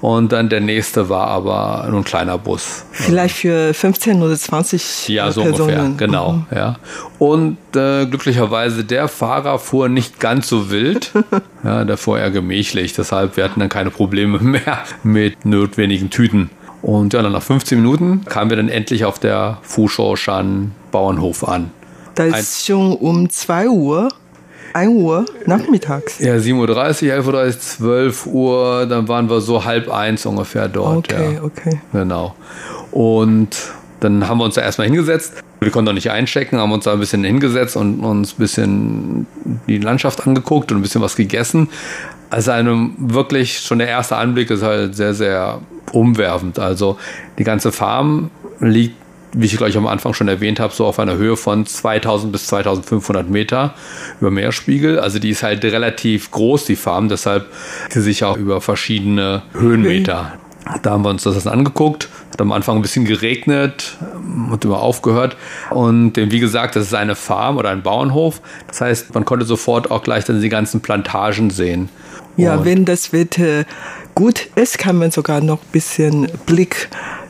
Und 0.00 0.30
dann 0.32 0.48
der 0.48 0.60
nächste 0.60 1.08
war 1.08 1.26
aber 1.28 1.86
nur 1.90 2.00
ein 2.00 2.04
kleiner 2.04 2.38
Bus. 2.38 2.84
vielleicht 2.92 3.36
für 3.36 3.74
15 3.74 4.22
oder 4.22 4.36
20 4.36 5.08
Ja, 5.08 5.30
so 5.32 5.42
Personen. 5.42 5.78
ungefähr, 5.80 6.06
genau. 6.06 6.32
Mhm. 6.32 6.46
Ja. 6.54 6.76
Und 7.18 7.56
äh, 7.74 8.06
glücklicherweise, 8.06 8.84
der 8.84 9.08
Fahrer 9.08 9.58
fuhr 9.58 9.88
nicht 9.88 10.20
ganz 10.20 10.48
so 10.48 10.70
wild. 10.70 11.12
ja, 11.64 11.84
der 11.84 11.96
fuhr 11.96 12.18
eher 12.18 12.30
gemächlich. 12.30 12.92
Deshalb, 12.92 13.36
wir 13.36 13.44
hatten 13.44 13.60
dann 13.60 13.68
keine 13.68 13.90
Probleme 13.90 14.38
mehr 14.40 14.78
mit 15.02 15.44
notwendigen 15.44 16.10
Tüten. 16.10 16.50
Und 16.82 17.12
ja, 17.14 17.22
dann 17.22 17.32
nach 17.32 17.42
15 17.42 17.78
Minuten 17.80 18.24
kamen 18.24 18.50
wir 18.50 18.56
dann 18.56 18.68
endlich 18.68 19.04
auf 19.04 19.18
der 19.18 19.58
Fushaoshan 19.62 20.72
Bauernhof 20.92 21.46
an. 21.46 21.70
Da 22.14 22.24
ist 22.24 22.66
schon 22.66 22.94
um 22.94 23.28
2 23.28 23.68
Uhr, 23.68 24.08
1 24.72 24.90
Uhr 24.90 25.26
nachmittags. 25.46 26.18
Ja, 26.18 26.34
7.30 26.34 26.54
Uhr, 26.54 26.68
11.30 26.68 27.26
Uhr, 27.26 27.58
12 27.58 28.26
Uhr, 28.26 28.86
dann 28.86 29.08
waren 29.08 29.28
wir 29.28 29.40
so 29.40 29.64
halb 29.64 29.90
eins 29.90 30.24
ungefähr 30.26 30.68
dort. 30.68 31.12
Okay, 31.12 31.34
ja. 31.34 31.42
okay. 31.42 31.80
Genau. 31.92 32.34
Und 32.90 33.72
dann 34.00 34.28
haben 34.28 34.38
wir 34.38 34.44
uns 34.44 34.54
da 34.54 34.62
erstmal 34.62 34.86
hingesetzt. 34.86 35.34
Wir 35.60 35.70
konnten 35.70 35.88
auch 35.88 35.94
nicht 35.94 36.10
einchecken, 36.10 36.58
haben 36.58 36.72
uns 36.72 36.84
da 36.84 36.92
ein 36.92 37.00
bisschen 37.00 37.24
hingesetzt 37.24 37.76
und 37.76 38.00
uns 38.00 38.34
ein 38.34 38.38
bisschen 38.38 39.26
die 39.66 39.78
Landschaft 39.78 40.26
angeguckt 40.26 40.70
und 40.70 40.78
ein 40.78 40.82
bisschen 40.82 41.00
was 41.00 41.16
gegessen. 41.16 41.68
Also 42.28 42.50
einem 42.50 42.94
wirklich 42.98 43.60
schon 43.60 43.78
der 43.78 43.88
erste 43.88 44.16
Anblick 44.16 44.50
ist 44.50 44.62
halt 44.62 44.94
sehr, 44.94 45.14
sehr 45.14 45.60
umwerfend. 45.92 46.58
Also 46.58 46.98
die 47.38 47.44
ganze 47.44 47.72
Farm 47.72 48.30
liegt, 48.60 48.94
wie 49.32 49.46
ich 49.46 49.56
gleich 49.56 49.76
am 49.76 49.86
Anfang 49.86 50.14
schon 50.14 50.28
erwähnt 50.28 50.60
habe, 50.60 50.72
so 50.72 50.86
auf 50.86 50.98
einer 50.98 51.16
Höhe 51.16 51.36
von 51.36 51.66
2000 51.66 52.32
bis 52.32 52.46
2500 52.46 53.28
Meter 53.28 53.74
über 54.20 54.30
Meerspiegel. 54.30 54.98
Also 54.98 55.18
die 55.18 55.30
ist 55.30 55.42
halt 55.42 55.62
relativ 55.64 56.30
groß, 56.30 56.64
die 56.64 56.76
Farm, 56.76 57.08
deshalb 57.08 57.46
sie 57.90 58.00
sich 58.00 58.24
auch 58.24 58.36
über 58.38 58.60
verschiedene 58.60 59.42
Höhenmeter. 59.52 60.32
Da 60.82 60.90
haben 60.92 61.04
wir 61.04 61.10
uns 61.10 61.22
das 61.22 61.46
angeguckt. 61.46 62.08
Hat 62.32 62.40
am 62.40 62.50
Anfang 62.50 62.76
ein 62.76 62.82
bisschen 62.82 63.04
geregnet 63.04 63.96
und 64.50 64.64
immer 64.64 64.80
aufgehört. 64.80 65.36
Und 65.70 66.16
wie 66.16 66.40
gesagt, 66.40 66.74
das 66.74 66.86
ist 66.86 66.94
eine 66.94 67.14
Farm 67.14 67.56
oder 67.56 67.70
ein 67.70 67.82
Bauernhof. 67.82 68.40
Das 68.66 68.80
heißt, 68.80 69.14
man 69.14 69.24
konnte 69.24 69.44
sofort 69.46 69.90
auch 69.92 70.02
gleich 70.02 70.24
dann 70.24 70.40
die 70.40 70.48
ganzen 70.48 70.80
Plantagen 70.80 71.50
sehen. 71.50 71.88
Ja, 72.36 72.56
Und- 72.56 72.64
wenn 72.64 72.84
das 72.84 73.12
Wetter 73.12 73.64
gut 74.16 74.48
ist, 74.56 74.78
kann 74.78 74.96
man 74.96 75.12
sogar 75.12 75.40
noch 75.40 75.60
ein 75.62 75.70
bisschen 75.72 76.26
Blick 76.46 76.88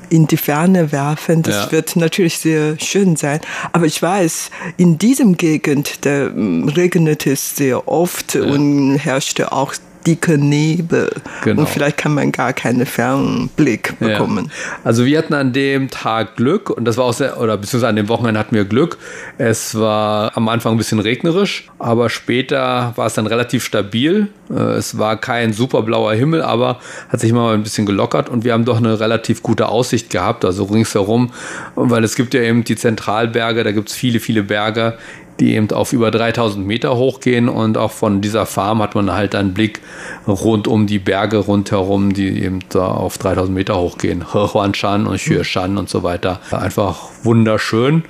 in 0.08 0.28
die 0.28 0.36
Ferne 0.36 0.92
werfen. 0.92 1.42
Das 1.42 1.66
Ja. 1.66 1.72
wird 1.72 1.96
natürlich 1.96 2.38
sehr 2.38 2.78
schön 2.78 3.16
sein. 3.16 3.40
Aber 3.72 3.86
ich 3.86 4.00
weiß, 4.00 4.50
in 4.76 4.98
diesem 4.98 5.36
Gegend, 5.36 6.06
da 6.06 6.30
mm, 6.30 6.68
regnet 6.68 7.26
es 7.26 7.56
sehr 7.56 7.88
oft 7.88 8.36
und 8.36 8.98
herrschte 8.98 9.50
auch 9.50 9.74
dicke 10.06 10.38
Nebel. 10.38 11.10
Genau. 11.44 11.62
Und 11.62 11.68
vielleicht 11.68 11.96
kann 11.96 12.14
man 12.14 12.32
gar 12.32 12.52
keinen 12.52 12.86
Fernblick 12.86 13.98
bekommen. 13.98 14.46
Ja. 14.46 14.78
Also 14.84 15.04
wir 15.04 15.18
hatten 15.18 15.34
an 15.34 15.52
dem 15.52 15.90
Tag 15.90 16.36
Glück 16.36 16.70
und 16.70 16.84
das 16.84 16.96
war 16.96 17.06
auch 17.06 17.12
sehr, 17.12 17.40
oder 17.40 17.56
beziehungsweise 17.56 17.88
an 17.88 17.96
dem 17.96 18.08
Wochenende 18.08 18.38
hatten 18.38 18.54
wir 18.54 18.64
Glück. 18.64 18.98
Es 19.38 19.74
war 19.74 20.36
am 20.36 20.48
Anfang 20.48 20.74
ein 20.74 20.78
bisschen 20.78 21.00
regnerisch, 21.00 21.68
aber 21.78 22.10
später 22.10 22.92
war 22.96 23.06
es 23.06 23.14
dann 23.14 23.26
relativ 23.26 23.64
stabil. 23.64 24.28
Äh, 24.50 24.76
Es 24.76 24.98
war 24.98 25.16
kein 25.16 25.52
super 25.52 25.82
blauer 25.82 26.14
Himmel, 26.14 26.42
aber 26.42 26.78
hat 27.08 27.20
sich 27.20 27.32
mal 27.32 27.54
ein 27.54 27.62
bisschen 27.62 27.86
gelockert 27.86 28.28
und 28.28 28.44
wir 28.44 28.52
haben 28.52 28.64
doch 28.64 28.76
eine 28.76 29.00
relativ 29.00 29.42
gute 29.42 29.68
Aussicht 29.68 30.10
gehabt, 30.10 30.44
also 30.44 30.64
ringsherum, 30.64 31.32
weil 31.74 32.04
es 32.04 32.14
gibt 32.14 32.34
ja 32.34 32.42
eben 32.42 32.62
die 32.62 32.76
Zentralberge, 32.76 33.64
da 33.64 33.72
gibt 33.72 33.88
es 33.88 33.94
viele, 33.94 34.20
viele 34.20 34.42
Berge, 34.42 34.98
die 35.40 35.54
eben 35.54 35.70
auf 35.70 35.92
über 35.92 36.10
3000 36.10 36.66
Meter 36.66 36.96
hochgehen 36.96 37.48
und 37.48 37.76
auch 37.76 37.90
von 37.90 38.20
dieser 38.20 38.46
Farm 38.46 38.82
hat 38.82 38.94
man 38.94 39.12
halt 39.12 39.34
einen 39.34 39.54
Blick 39.54 39.80
rund 40.26 40.68
um 40.68 40.86
die 40.86 40.98
Berge 40.98 41.38
rundherum, 41.38 42.12
die 42.12 42.42
eben 42.42 42.60
da 42.68 42.86
auf 42.86 43.18
3000 43.18 43.54
Meter 43.54 43.78
hochgehen. 43.78 44.24
Hehuanshan 44.34 45.06
und 45.06 45.18
Xueshan 45.18 45.78
und 45.78 45.88
so 45.88 46.02
weiter. 46.02 46.40
Einfach 46.50 47.08
wunderschön. 47.22 48.04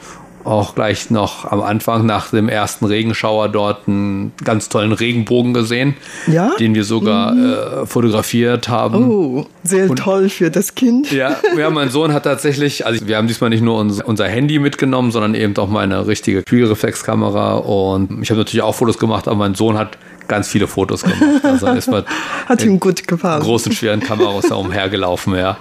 Auch 0.46 0.76
gleich 0.76 1.10
noch 1.10 1.44
am 1.50 1.60
Anfang 1.60 2.06
nach 2.06 2.30
dem 2.30 2.48
ersten 2.48 2.84
Regenschauer 2.84 3.48
dort 3.48 3.88
einen 3.88 4.32
ganz 4.44 4.68
tollen 4.68 4.92
Regenbogen 4.92 5.52
gesehen, 5.54 5.96
Ja? 6.28 6.52
den 6.60 6.74
wir 6.74 6.84
sogar 6.84 7.36
äh, 7.82 7.86
fotografiert 7.86 8.68
haben. 8.68 9.10
Oh, 9.10 9.46
sehr 9.64 9.88
toll 9.96 10.28
für 10.28 10.50
das 10.50 10.74
Kind. 10.74 11.10
Ja, 11.16 11.36
ja, 11.58 11.68
mein 11.70 11.90
Sohn 11.90 12.12
hat 12.12 12.22
tatsächlich, 12.24 12.86
also 12.86 13.06
wir 13.08 13.16
haben 13.16 13.26
diesmal 13.26 13.50
nicht 13.50 13.62
nur 13.62 13.78
uns, 13.78 14.00
unser 14.02 14.28
Handy 14.28 14.58
mitgenommen, 14.60 15.10
sondern 15.10 15.34
eben 15.34 15.56
auch 15.56 15.68
meine 15.68 16.06
richtige 16.06 16.42
Spiegelreflexkamera 16.46 17.54
und 17.56 18.22
ich 18.22 18.30
habe 18.30 18.38
natürlich 18.38 18.62
auch 18.62 18.74
Fotos 18.74 18.98
gemacht, 18.98 19.26
aber 19.26 19.36
mein 19.36 19.54
Sohn 19.56 19.76
hat 19.76 19.98
ganz 20.28 20.48
viele 20.48 20.66
Fotos 20.68 21.02
gemacht. 21.02 21.44
Also 21.44 21.66
ist 21.72 21.90
mit 21.90 22.04
Hat 22.48 22.62
ihm 22.62 22.78
gut 22.80 23.06
gefallen. 23.08 23.42
großen, 23.42 23.72
schweren 23.72 24.00
Kameras 24.00 24.46
da 24.48 24.54
umhergelaufen, 24.56 25.34
ja. 25.34 25.56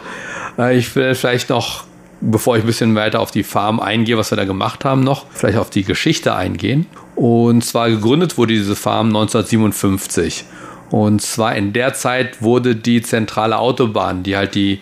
Äh, 0.59 0.77
Ich 0.77 0.95
will 0.95 1.15
vielleicht 1.15 1.49
noch, 1.49 1.85
bevor 2.31 2.57
ich 2.57 2.63
ein 2.63 2.67
bisschen 2.67 2.95
weiter 2.95 3.19
auf 3.19 3.31
die 3.31 3.43
Farm 3.43 3.79
eingehe, 3.79 4.17
was 4.17 4.31
wir 4.31 4.35
da 4.35 4.45
gemacht 4.45 4.85
haben, 4.85 5.03
noch 5.03 5.25
vielleicht 5.31 5.57
auf 5.57 5.69
die 5.69 5.83
Geschichte 5.83 6.35
eingehen. 6.35 6.85
Und 7.15 7.63
zwar 7.63 7.89
gegründet 7.89 8.37
wurde 8.37 8.53
diese 8.53 8.75
Farm 8.75 9.07
1957. 9.07 10.45
Und 10.91 11.21
zwar 11.21 11.55
in 11.55 11.73
der 11.73 11.93
Zeit 11.93 12.41
wurde 12.41 12.75
die 12.75 13.01
zentrale 13.01 13.57
Autobahn, 13.57 14.23
die 14.23 14.37
halt 14.37 14.55
die 14.55 14.79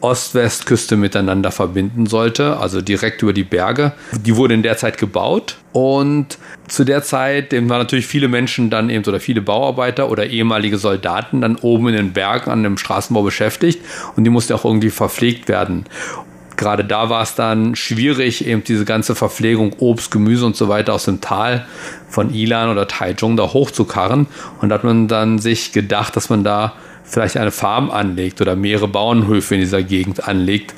Ost-West-Küste 0.00 0.96
miteinander 0.96 1.50
verbinden 1.50 2.06
sollte, 2.06 2.58
also 2.58 2.80
direkt 2.82 3.22
über 3.22 3.32
die 3.32 3.44
Berge. 3.44 3.92
Die 4.12 4.36
wurde 4.36 4.54
in 4.54 4.62
der 4.62 4.76
Zeit 4.76 4.98
gebaut 4.98 5.56
und 5.72 6.38
zu 6.68 6.84
der 6.84 7.02
Zeit 7.02 7.52
eben 7.52 7.68
waren 7.68 7.78
natürlich 7.78 8.06
viele 8.06 8.28
Menschen 8.28 8.70
dann 8.70 8.90
eben 8.90 9.04
oder 9.04 9.20
viele 9.20 9.40
Bauarbeiter 9.40 10.10
oder 10.10 10.26
ehemalige 10.26 10.78
Soldaten 10.78 11.40
dann 11.40 11.56
oben 11.56 11.88
in 11.88 11.94
den 11.94 12.12
Bergen 12.12 12.50
an 12.50 12.62
dem 12.62 12.78
Straßenbau 12.78 13.22
beschäftigt 13.22 13.80
und 14.16 14.24
die 14.24 14.30
mussten 14.30 14.52
auch 14.52 14.64
irgendwie 14.64 14.90
verpflegt 14.90 15.48
werden. 15.48 15.86
Gerade 16.56 16.84
da 16.84 17.10
war 17.10 17.22
es 17.22 17.34
dann 17.34 17.76
schwierig, 17.76 18.46
eben 18.46 18.64
diese 18.64 18.84
ganze 18.84 19.14
Verpflegung, 19.14 19.74
Obst, 19.78 20.10
Gemüse 20.10 20.46
und 20.46 20.56
so 20.56 20.68
weiter 20.68 20.94
aus 20.94 21.04
dem 21.04 21.20
Tal 21.20 21.66
von 22.08 22.32
Ilan 22.32 22.70
oder 22.70 22.88
Taichung 22.88 23.36
da 23.36 23.52
hochzukarren. 23.52 24.26
Und 24.60 24.70
da 24.70 24.76
hat 24.76 24.84
man 24.84 25.08
dann 25.08 25.38
sich 25.38 25.72
gedacht, 25.72 26.16
dass 26.16 26.30
man 26.30 26.44
da 26.44 26.74
vielleicht 27.04 27.36
eine 27.36 27.50
Farm 27.50 27.90
anlegt 27.90 28.40
oder 28.40 28.56
mehrere 28.56 28.88
Bauernhöfe 28.88 29.54
in 29.54 29.60
dieser 29.60 29.82
Gegend 29.82 30.26
anlegt. 30.26 30.74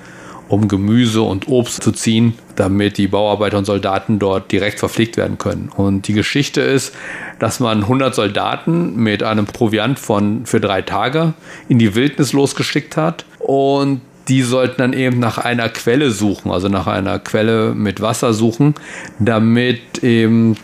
um 0.48 0.66
Gemüse 0.66 1.22
und 1.22 1.48
Obst 1.48 1.82
zu 1.82 1.92
ziehen, 1.92 2.34
damit 2.56 2.96
die 2.98 3.06
Bauarbeiter 3.06 3.58
und 3.58 3.66
Soldaten 3.66 4.18
dort 4.18 4.50
direkt 4.50 4.78
verpflegt 4.78 5.16
werden 5.16 5.38
können. 5.38 5.70
Und 5.74 6.08
die 6.08 6.14
Geschichte 6.14 6.60
ist, 6.62 6.94
dass 7.38 7.60
man 7.60 7.82
100 7.82 8.14
Soldaten 8.14 8.96
mit 8.96 9.22
einem 9.22 9.46
Proviant 9.46 9.98
von 9.98 10.46
für 10.46 10.60
drei 10.60 10.82
Tage 10.82 11.34
in 11.68 11.78
die 11.78 11.94
Wildnis 11.94 12.32
losgeschickt 12.32 12.96
hat 12.96 13.24
und 13.38 14.00
die 14.28 14.42
sollten 14.42 14.78
dann 14.78 14.92
eben 14.92 15.18
nach 15.18 15.38
einer 15.38 15.68
Quelle 15.68 16.10
suchen, 16.10 16.50
also 16.50 16.68
nach 16.68 16.86
einer 16.86 17.18
Quelle 17.18 17.74
mit 17.74 18.00
Wasser 18.00 18.32
suchen, 18.32 18.74
damit 19.18 20.02
eben 20.02 20.56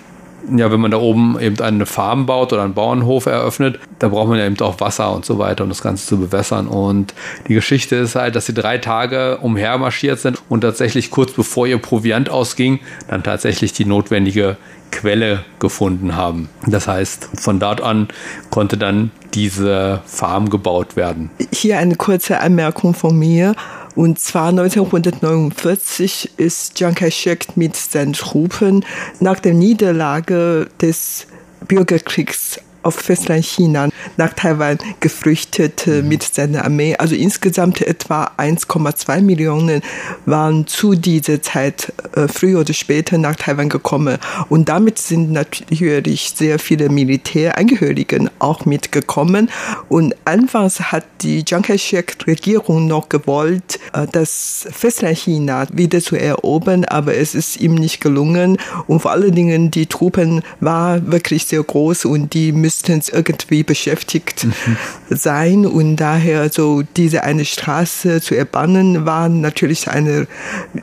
ja, 0.56 0.70
wenn 0.70 0.80
man 0.80 0.90
da 0.90 0.98
oben 0.98 1.38
eben 1.40 1.60
eine 1.60 1.86
Farm 1.86 2.26
baut 2.26 2.52
oder 2.52 2.62
einen 2.62 2.74
Bauernhof 2.74 3.26
eröffnet, 3.26 3.78
da 3.98 4.08
braucht 4.08 4.28
man 4.28 4.38
ja 4.38 4.46
eben 4.46 4.58
auch 4.60 4.80
Wasser 4.80 5.14
und 5.14 5.24
so 5.24 5.38
weiter, 5.38 5.64
um 5.64 5.70
das 5.70 5.82
Ganze 5.82 6.06
zu 6.06 6.18
bewässern. 6.18 6.66
Und 6.66 7.14
die 7.48 7.54
Geschichte 7.54 7.96
ist 7.96 8.14
halt, 8.14 8.36
dass 8.36 8.46
sie 8.46 8.54
drei 8.54 8.78
Tage 8.78 9.38
umhermarschiert 9.38 10.18
sind 10.18 10.38
und 10.48 10.62
tatsächlich 10.62 11.10
kurz 11.10 11.32
bevor 11.32 11.66
ihr 11.66 11.78
Proviant 11.78 12.30
ausging, 12.30 12.80
dann 13.08 13.22
tatsächlich 13.22 13.72
die 13.72 13.84
notwendige 13.84 14.56
Quelle 14.90 15.44
gefunden 15.58 16.14
haben. 16.14 16.48
Das 16.66 16.86
heißt, 16.86 17.28
von 17.34 17.58
dort 17.58 17.80
an 17.80 18.08
konnte 18.50 18.76
dann 18.76 19.10
diese 19.34 20.02
Farm 20.06 20.50
gebaut 20.50 20.94
werden. 20.94 21.30
Hier 21.52 21.78
eine 21.78 21.96
kurze 21.96 22.40
Anmerkung 22.40 22.94
von 22.94 23.18
mir. 23.18 23.56
Und 23.94 24.18
zwar 24.18 24.48
1949 24.48 26.32
ist 26.36 26.74
Chiang 26.74 26.94
Kai-shek 26.94 27.56
mit 27.56 27.76
seinen 27.76 28.12
Truppen 28.12 28.84
nach 29.20 29.38
der 29.38 29.54
Niederlage 29.54 30.68
des 30.80 31.26
Bürgerkriegs 31.68 32.60
auf 32.84 32.94
Festland 32.96 33.44
China 33.44 33.88
nach 34.16 34.32
Taiwan 34.34 34.78
geflüchtet 35.00 35.86
mhm. 35.86 36.08
mit 36.08 36.22
seiner 36.22 36.64
Armee. 36.64 36.94
Also 36.96 37.14
insgesamt 37.14 37.80
etwa 37.80 38.30
1,2 38.36 39.22
Millionen 39.22 39.82
waren 40.26 40.66
zu 40.66 40.94
dieser 40.94 41.42
Zeit 41.42 41.92
äh, 42.14 42.28
früher 42.28 42.60
oder 42.60 42.74
später 42.74 43.18
nach 43.18 43.36
Taiwan 43.36 43.68
gekommen. 43.68 44.18
Und 44.48 44.68
damit 44.68 44.98
sind 44.98 45.32
natürlich 45.32 46.32
sehr 46.36 46.58
viele 46.58 46.88
Militärangehörigen 46.88 48.30
auch 48.38 48.66
mitgekommen. 48.66 49.50
Und 49.88 50.14
anfangs 50.24 50.92
hat 50.92 51.04
die 51.22 51.44
Chiang 51.44 51.62
Kai-shek-Regierung 51.62 52.86
noch 52.86 53.08
gewollt, 53.08 53.80
äh, 53.92 54.06
das 54.10 54.66
Festland 54.70 55.18
China 55.18 55.66
wieder 55.72 56.00
zu 56.00 56.16
erobern, 56.16 56.84
aber 56.84 57.16
es 57.16 57.34
ist 57.34 57.60
ihm 57.60 57.74
nicht 57.74 58.00
gelungen. 58.00 58.58
Und 58.86 59.00
vor 59.00 59.12
allen 59.12 59.34
Dingen 59.34 59.70
die 59.70 59.86
Truppen 59.86 60.42
waren 60.60 61.10
wirklich 61.10 61.46
sehr 61.46 61.62
groß 61.62 62.04
und 62.04 62.34
die 62.34 62.52
müssen 62.52 62.73
höchstens 62.74 63.08
irgendwie 63.08 63.62
beschäftigt 63.62 64.44
mhm. 64.44 64.76
sein 65.10 65.66
und 65.66 65.96
daher 65.96 66.50
so 66.50 66.82
diese 66.96 67.22
eine 67.22 67.44
Straße 67.44 68.20
zu 68.20 68.36
erbannen 68.36 69.06
war 69.06 69.28
natürlich 69.28 69.88
eine 69.88 70.26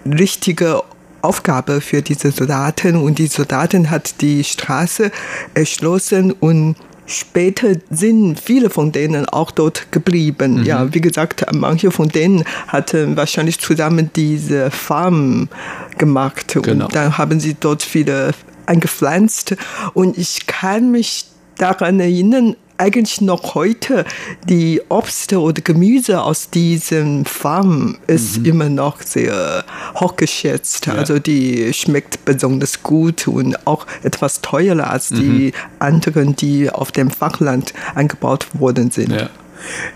richtige 0.06 0.84
Aufgabe 1.22 1.82
für 1.82 2.02
diese 2.02 2.32
Soldaten 2.32 2.96
und 2.96 3.20
die 3.20 3.28
Soldaten 3.28 3.90
hat 3.90 4.22
die 4.22 4.44
Straße 4.44 5.12
erschlossen 5.54 6.32
und 6.32 6.76
Später 7.08 7.74
sind 7.90 8.40
viele 8.40 8.70
von 8.70 8.94
denen 8.94 9.28
auch 9.28 9.52
dort 9.52 9.92
geblieben. 9.92 10.60
Mhm. 10.60 10.64
Ja, 10.64 10.94
wie 10.94 11.02
gesagt, 11.02 11.44
manche 11.52 11.92
von 11.92 12.08
denen 12.08 12.46
hatten 12.70 13.18
wahrscheinlich 13.18 13.60
zusammen 13.60 14.12
diese 14.16 14.72
Farm 14.72 15.50
gemacht 15.98 16.58
genau. 16.62 16.86
und 16.86 16.96
dann 16.96 17.18
haben 17.18 17.42
sie 17.42 17.58
dort 17.60 17.84
viele 17.84 18.32
eingepflanzt. 18.66 19.56
Und 19.94 20.18
ich 20.18 20.48
kann 20.48 20.92
mich 20.92 21.26
daran 21.62 22.00
erinnern, 22.00 22.56
eigentlich 22.82 23.22
noch 23.22 23.54
heute 23.54 24.06
die 24.50 24.82
Obst 24.90 25.34
oder 25.34 25.62
Gemüse 25.62 26.24
aus 26.24 26.50
diesen 26.50 27.26
Farmen 27.26 28.00
ist 28.08 28.40
mhm. 28.40 28.46
immer 28.46 28.70
noch 28.70 29.04
sehr 29.04 29.64
hochgeschätzt. 29.96 30.88
Ja. 30.88 30.94
Also 30.94 31.20
die 31.20 31.72
schmeckt 31.74 32.26
besonders 32.26 32.82
gut 32.82 33.28
und 33.28 33.68
auch 33.68 33.86
etwas 34.02 34.42
teurer 34.42 34.90
als 34.90 35.12
mhm. 35.12 35.16
die 35.18 35.54
anderen, 35.78 36.36
die 36.36 36.72
auf 36.72 36.92
dem 36.92 37.12
Fachland 37.12 37.74
angebaut 37.94 38.48
worden 38.54 38.90
sind. 38.90 39.12
Ja. 39.12 39.30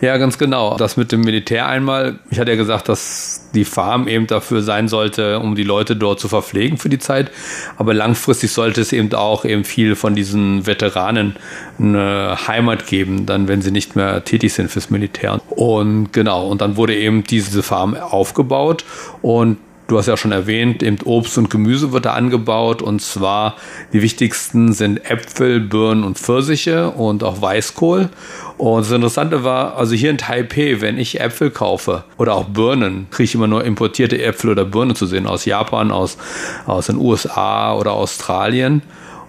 Ja, 0.02 0.18
ganz 0.18 0.38
genau. 0.38 0.78
Das 0.78 0.98
mit 0.98 1.12
dem 1.12 1.22
Militär 1.22 1.68
einmal. 1.68 2.20
Ich 2.30 2.40
hatte 2.40 2.52
ja 2.52 2.58
gesagt, 2.58 2.90
dass 2.90 3.50
die 3.54 3.66
Farm 3.66 4.08
eben 4.08 4.28
dafür 4.28 4.62
sein 4.62 4.88
sollte, 4.88 5.40
um 5.40 5.56
die 5.56 5.64
Leute 5.64 5.96
dort 5.96 6.20
zu 6.20 6.28
verpflegen 6.28 6.78
für 6.78 6.90
die 6.90 7.00
Zeit. 7.00 7.32
Aber 7.78 7.94
langfristig 7.94 8.52
sollte 8.52 8.82
es 8.82 8.92
eben 8.92 9.14
auch 9.14 9.46
eben 9.46 9.64
viel 9.64 9.96
von 9.96 10.16
diesen 10.16 10.68
Veteranen 10.68 11.36
eine 11.80 12.38
Heimat 12.48 12.88
geben, 12.88 13.26
dann 13.26 13.48
wenn 13.48 13.62
sie 13.62 13.72
nicht 13.72 13.96
mehr 13.96 14.24
tätig 14.24 14.54
sind 14.54 14.70
fürs 14.70 14.90
Militär. 14.90 15.42
Und 15.50 16.12
genau, 16.14 16.48
und 16.48 16.62
dann 16.62 16.78
wurde 16.78 16.96
eben 16.96 17.24
diese 17.24 17.64
Farm 17.64 17.96
aufgebaut 17.96 18.84
und 19.22 19.58
Du 19.88 20.00
hast 20.00 20.08
ja 20.08 20.18
schon 20.18 20.32
erwähnt, 20.32 20.82
eben 20.82 20.98
Obst 21.06 21.38
und 21.38 21.52
Gemüse 21.52 21.92
wird 21.92 22.06
da 22.06 22.14
angebaut 22.14 22.82
und 22.82 23.04
zwar 23.04 23.56
die 23.94 24.02
wichtigsten 24.02 24.74
sind 24.74 25.10
Äpfel, 25.10 25.60
Birnen 25.60 26.04
und 26.04 26.18
Pfirsiche 26.18 26.90
und 26.90 27.24
auch 27.24 27.40
Weißkohl. 27.40 28.10
Und 28.58 28.82
das 28.82 28.92
Interessante 28.92 29.44
war, 29.44 29.78
also 29.78 29.94
hier 29.94 30.10
in 30.10 30.18
Taipei, 30.18 30.82
wenn 30.82 30.98
ich 30.98 31.20
Äpfel 31.20 31.52
kaufe 31.52 32.04
oder 32.18 32.34
auch 32.34 32.46
Birnen, 32.46 33.06
kriege 33.12 33.26
ich 33.26 33.36
immer 33.36 33.46
nur 33.46 33.64
importierte 33.64 34.20
Äpfel 34.20 34.50
oder 34.50 34.66
Birnen 34.66 34.96
zu 34.96 35.06
sehen 35.06 35.28
aus 35.28 35.46
Japan, 35.46 35.92
aus, 35.92 36.18
aus 36.66 36.88
den 36.88 36.98
USA 36.98 37.76
oder 37.76 37.92
Australien. 37.92 38.82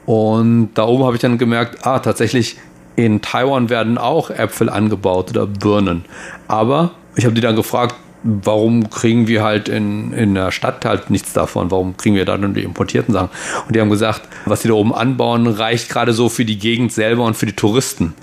Und 0.07 0.71
da 0.75 0.85
oben 0.85 1.05
habe 1.05 1.17
ich 1.17 1.21
dann 1.21 1.37
gemerkt, 1.37 1.85
ah, 1.87 1.99
tatsächlich 1.99 2.57
in 2.95 3.21
Taiwan 3.21 3.69
werden 3.69 3.99
auch 3.99 4.31
Äpfel 4.31 4.71
angebaut 4.71 5.29
oder 5.31 5.47
Birnen. 5.47 6.07
Aber 6.49 6.93
ich 7.15 7.27
habe 7.27 7.35
die 7.35 7.43
dann 7.43 7.57
gefragt, 7.57 7.95
warum 8.23 8.91
kriegen 8.91 9.29
wir 9.29 9.43
halt 9.43 9.69
in, 9.69 10.13
in 10.13 10.35
der 10.35 10.51
Stadt 10.51 10.85
halt 10.85 11.11
nichts 11.11 11.33
davon? 11.33 11.71
Warum 11.71 11.97
kriegen 11.97 12.17
wir 12.17 12.25
da 12.25 12.37
nur 12.37 12.51
die 12.51 12.63
importierten 12.63 13.13
Sachen? 13.13 13.31
Und 13.67 13.77
die 13.77 13.81
haben 13.81 13.91
gesagt, 13.91 14.23
was 14.45 14.63
die 14.63 14.69
da 14.69 14.75
oben 14.75 14.95
anbauen, 14.95 15.47
reicht 15.47 15.89
gerade 15.89 16.13
so 16.13 16.29
für 16.29 16.45
die 16.45 16.59
Gegend 16.59 16.93
selber 16.93 17.25
und 17.25 17.37
für 17.37 17.47
die 17.47 17.53
Touristen. 17.53 18.15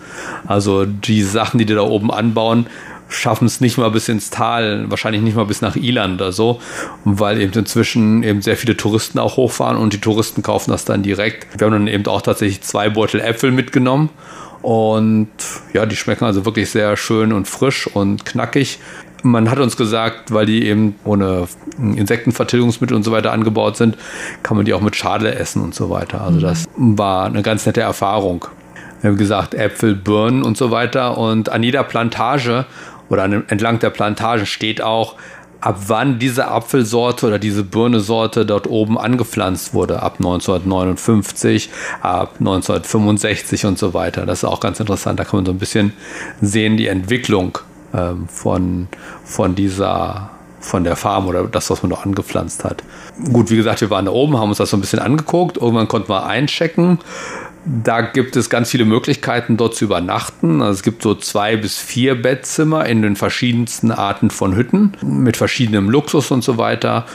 Also 0.46 0.86
die 0.86 1.24
Sachen, 1.24 1.58
die 1.58 1.66
die 1.66 1.76
da 1.76 1.82
oben 1.82 2.12
anbauen, 2.12 2.68
schaffen 3.10 3.46
es 3.46 3.62
nicht 3.62 3.78
mal 3.78 3.92
bis 3.92 4.10
ins 4.10 4.30
Tal, 4.30 4.90
wahrscheinlich 4.90 5.22
nicht 5.22 5.36
mal 5.36 5.46
bis 5.46 5.62
nach 5.62 5.76
Ilan 5.76 6.16
oder 6.16 6.32
so, 6.32 6.60
weil 7.06 7.40
eben 7.40 7.54
inzwischen 7.54 8.24
eben 8.24 8.42
sehr 8.42 8.58
viele 8.58 8.76
Touristen 8.76 9.20
auch 9.20 9.38
hochfahren 9.38 9.78
und 9.78 9.94
die 9.94 10.02
Touristen 10.02 10.42
kaufen 10.42 10.72
das 10.72 10.86
dann 10.86 11.04
direkt. 11.04 11.48
Wir 11.60 11.66
haben 11.66 11.74
dann 11.74 11.88
eben 11.88 12.06
auch 12.08 12.22
tatsächlich 12.22 12.62
zwei 12.62 12.90
Beutel 12.90 13.22
Äpfel 13.22 13.52
mitgenommen 13.52 14.10
und 14.64 15.30
ja, 15.74 15.86
die 15.86 15.96
schmecken 15.96 16.26
also 16.26 16.46
wirklich 16.46 16.70
sehr 16.70 16.98
schön 16.98 17.34
und 17.34 17.48
frisch 17.48 17.86
und 17.88 18.26
knackig. 18.26 18.80
Man 19.24 19.50
hat 19.50 19.60
uns 19.60 19.78
gesagt, 19.78 20.34
weil 20.34 20.46
die 20.46 20.66
eben 20.66 20.96
ohne 21.06 21.48
Insektenvertilgungsmittel 21.78 22.96
und 22.96 23.04
so 23.04 23.12
weiter 23.12 23.32
angebaut 23.32 23.78
sind, 23.78 23.98
kann 24.44 24.58
man 24.58 24.66
die 24.66 24.74
auch 24.74 24.82
mit 24.82 24.96
Schale 24.96 25.36
essen 25.36 25.62
und 25.64 25.74
so 25.74 25.90
weiter. 25.90 26.22
Also 26.22 26.40
das 26.40 26.66
war 26.76 27.26
eine 27.26 27.42
ganz 27.42 27.66
nette 27.66 27.82
Erfahrung. 27.82 28.46
Wir 29.02 29.10
haben 29.10 29.18
gesagt, 29.18 29.54
Äpfel, 29.54 29.96
Birnen 29.96 30.44
und 30.44 30.58
so 30.58 30.72
weiter. 30.72 31.18
Und 31.18 31.50
an 31.50 31.64
jeder 31.64 31.84
Plantage 31.84 32.66
oder 33.10 33.24
entlang 33.24 33.80
der 33.80 33.90
Plantage 33.90 34.46
steht 34.46 34.82
auch, 34.82 35.16
ab 35.64 35.78
wann 35.88 36.20
diese 36.20 36.50
Apfelsorte 36.50 37.26
oder 37.26 37.40
diese 37.40 37.64
Birnesorte 37.64 38.46
dort 38.46 38.68
oben 38.68 38.98
angepflanzt 38.98 39.74
wurde. 39.74 40.04
Ab 40.04 40.16
1959, 40.20 41.70
ab 42.02 42.36
1965 42.40 43.66
und 43.66 43.80
so 43.80 43.94
weiter. 43.94 44.26
Das 44.26 44.40
ist 44.40 44.46
auch 44.46 44.60
ganz 44.60 44.82
interessant. 44.82 45.20
Da 45.20 45.24
kann 45.24 45.38
man 45.38 45.46
so 45.46 45.54
ein 45.54 45.60
bisschen 45.60 45.94
sehen, 46.42 46.76
die 46.76 46.88
Entwicklung 46.88 47.60
ähm, 47.94 48.28
von, 48.28 48.88
von 49.24 49.56
dieser 49.56 50.30
von 50.64 50.86
der 50.86 50.96
Farm 50.96 51.28
oder 51.28 51.44
das, 51.44 51.70
was 51.70 51.84
man 51.84 51.90
noch 51.90 52.06
angepflanzt 52.06 52.64
hat. 52.64 52.84
Gut, 53.32 53.52
wie 53.52 53.58
gesagt, 53.58 53.82
wir 53.82 53.90
waren 53.90 54.06
da 54.06 54.12
oben, 54.12 54.38
haben 54.38 54.50
uns 54.50 54.60
das 54.60 54.70
so 54.70 54.78
ein 54.78 54.82
bisschen 54.82 55.00
angeguckt. 55.00 55.58
Irgendwann 55.58 55.90
konnten 55.90 56.10
wir 56.10 56.26
einchecken. 56.26 57.00
Da 57.66 58.02
gibt 58.02 58.36
es 58.36 58.50
ganz 58.50 58.72
viele 58.72 58.86
Möglichkeiten, 58.86 59.58
dort 59.58 59.76
zu 59.76 59.86
übernachten. 59.86 60.62
Also 60.62 60.72
es 60.72 60.84
gibt 60.84 61.02
so 61.02 61.16
zwei 61.16 61.58
bis 61.58 61.78
vier 61.78 62.22
Bettzimmer 62.22 62.86
in 62.86 63.02
den 63.02 63.16
verschiedensten 63.16 63.92
Arten 63.92 64.30
von 64.30 64.56
Hütten 64.56 64.94
mit 65.02 65.38
verschiedenem 65.38 65.90
Luxus 65.90 66.32
und 66.32 66.44
so 66.44 66.58
weiter 66.58 67.06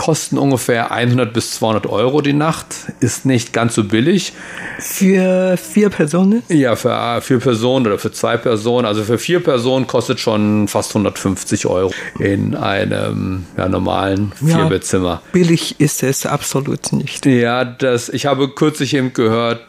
kosten 0.00 0.38
ungefähr 0.38 0.92
100 0.92 1.30
bis 1.34 1.56
200 1.56 1.86
Euro 1.86 2.22
die 2.22 2.32
Nacht. 2.32 2.66
Ist 3.00 3.26
nicht 3.26 3.52
ganz 3.52 3.74
so 3.74 3.84
billig. 3.84 4.32
Für 4.78 5.58
vier 5.58 5.90
Personen? 5.90 6.42
Ja, 6.48 6.74
für 6.74 7.20
vier 7.20 7.38
Personen 7.38 7.86
oder 7.86 7.98
für 7.98 8.10
zwei 8.10 8.38
Personen. 8.38 8.86
Also 8.86 9.04
für 9.04 9.18
vier 9.18 9.40
Personen 9.40 9.86
kostet 9.86 10.18
schon 10.18 10.68
fast 10.68 10.92
150 10.92 11.66
Euro 11.66 11.92
in 12.18 12.54
einem 12.56 13.44
ja, 13.58 13.68
normalen 13.68 14.32
Vierbettzimmer. 14.42 15.20
Ja, 15.22 15.22
billig 15.32 15.78
ist 15.80 16.02
es 16.02 16.24
absolut 16.24 16.94
nicht. 16.94 17.26
Ja, 17.26 17.66
das, 17.66 18.08
ich 18.08 18.24
habe 18.24 18.48
kürzlich 18.48 18.94
eben 18.94 19.12
gehört, 19.12 19.60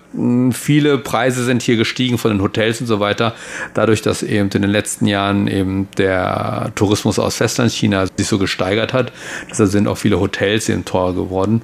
Viele 0.51 0.97
Preise 0.97 1.43
sind 1.45 1.61
hier 1.61 1.77
gestiegen 1.77 2.17
von 2.17 2.31
den 2.31 2.41
Hotels 2.41 2.81
und 2.81 2.87
so 2.87 2.99
weiter, 2.99 3.33
dadurch, 3.73 4.01
dass 4.01 4.23
eben 4.23 4.49
in 4.49 4.61
den 4.61 4.71
letzten 4.71 5.05
Jahren 5.05 5.47
eben 5.47 5.87
der 5.97 6.71
Tourismus 6.75 7.17
aus 7.17 7.37
Festlandchina 7.37 8.07
sich 8.17 8.27
so 8.27 8.37
gesteigert 8.37 8.91
hat. 8.91 9.13
Deshalb 9.49 9.69
sind 9.69 9.87
auch 9.87 9.97
viele 9.97 10.19
Hotels 10.19 10.67
eben 10.67 10.83
teuer 10.83 11.13
geworden. 11.13 11.61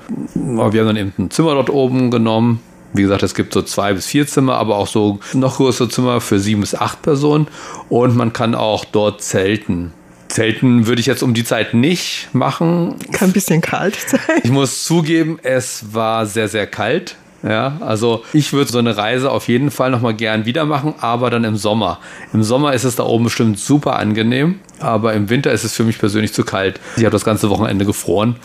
Aber 0.58 0.72
wir 0.72 0.82
haben 0.82 0.88
dann 0.88 0.98
eben 0.98 1.14
ein 1.18 1.32
Zimmer 1.32 1.56
dort 1.56 1.70
oben 1.70 2.10
genommen. 2.10 2.62
Wie 2.94 3.02
gesagt, 3.02 3.24
es 3.24 3.36
gibt 3.36 3.54
so 3.54 3.62
zwei 3.62 3.94
bis 3.94 4.06
vier 4.06 4.26
Zimmer, 4.28 4.56
aber 4.56 4.78
auch 4.78 4.88
so 4.88 5.20
noch 5.34 5.58
größere 5.58 5.90
Zimmer 5.90 6.22
für 6.22 6.40
sieben 6.40 6.62
bis 6.62 6.74
acht 6.74 7.02
Personen. 7.02 7.48
Und 7.90 8.16
man 8.16 8.32
kann 8.32 8.56
auch 8.56 8.86
dort 8.86 9.22
zelten. 9.22 9.92
Zelten 10.30 10.88
würde 10.88 11.00
ich 11.00 11.06
jetzt 11.06 11.24
um 11.24 11.34
die 11.34 11.44
Zeit 11.44 11.74
nicht 11.74 12.30
machen. 12.34 12.96
Kann 13.12 13.30
ein 13.30 13.34
bisschen 13.34 13.62
kalt 13.62 13.98
sein. 14.08 14.20
Ich 14.44 14.52
muss 14.52 14.84
zugeben, 14.84 15.40
es 15.44 15.94
war 15.94 16.26
sehr, 16.26 16.48
sehr 16.48 16.68
kalt. 16.68 17.16
Ja, 17.44 17.78
also 17.82 18.24
ich 18.34 18.52
würde 18.54 18.72
so 18.72 18.80
eine 18.80 18.98
Reise 18.98 19.32
auf 19.32 19.48
jeden 19.48 19.70
Fall 19.70 19.92
nochmal 19.92 20.16
gern 20.16 20.46
wieder 20.46 20.66
machen, 20.66 20.96
aber 21.00 21.30
dann 21.30 21.44
im 21.44 21.56
Sommer. 21.56 22.00
Im 22.34 22.44
Sommer 22.44 22.74
ist 22.74 22.84
es 22.84 22.96
da 22.96 23.04
oben 23.04 23.26
bestimmt 23.26 23.60
super 23.60 23.98
angenehm, 23.98 24.60
aber 24.80 25.14
im 25.14 25.30
Winter 25.30 25.52
ist 25.52 25.64
es 25.64 25.76
für 25.76 25.84
mich 25.84 26.00
persönlich 26.00 26.34
zu 26.34 26.44
kalt. 26.44 26.80
Ich 26.96 27.04
habe 27.04 27.12
das 27.12 27.24
ganze 27.24 27.50
Wochenende 27.50 27.86
gefroren. 27.86 28.38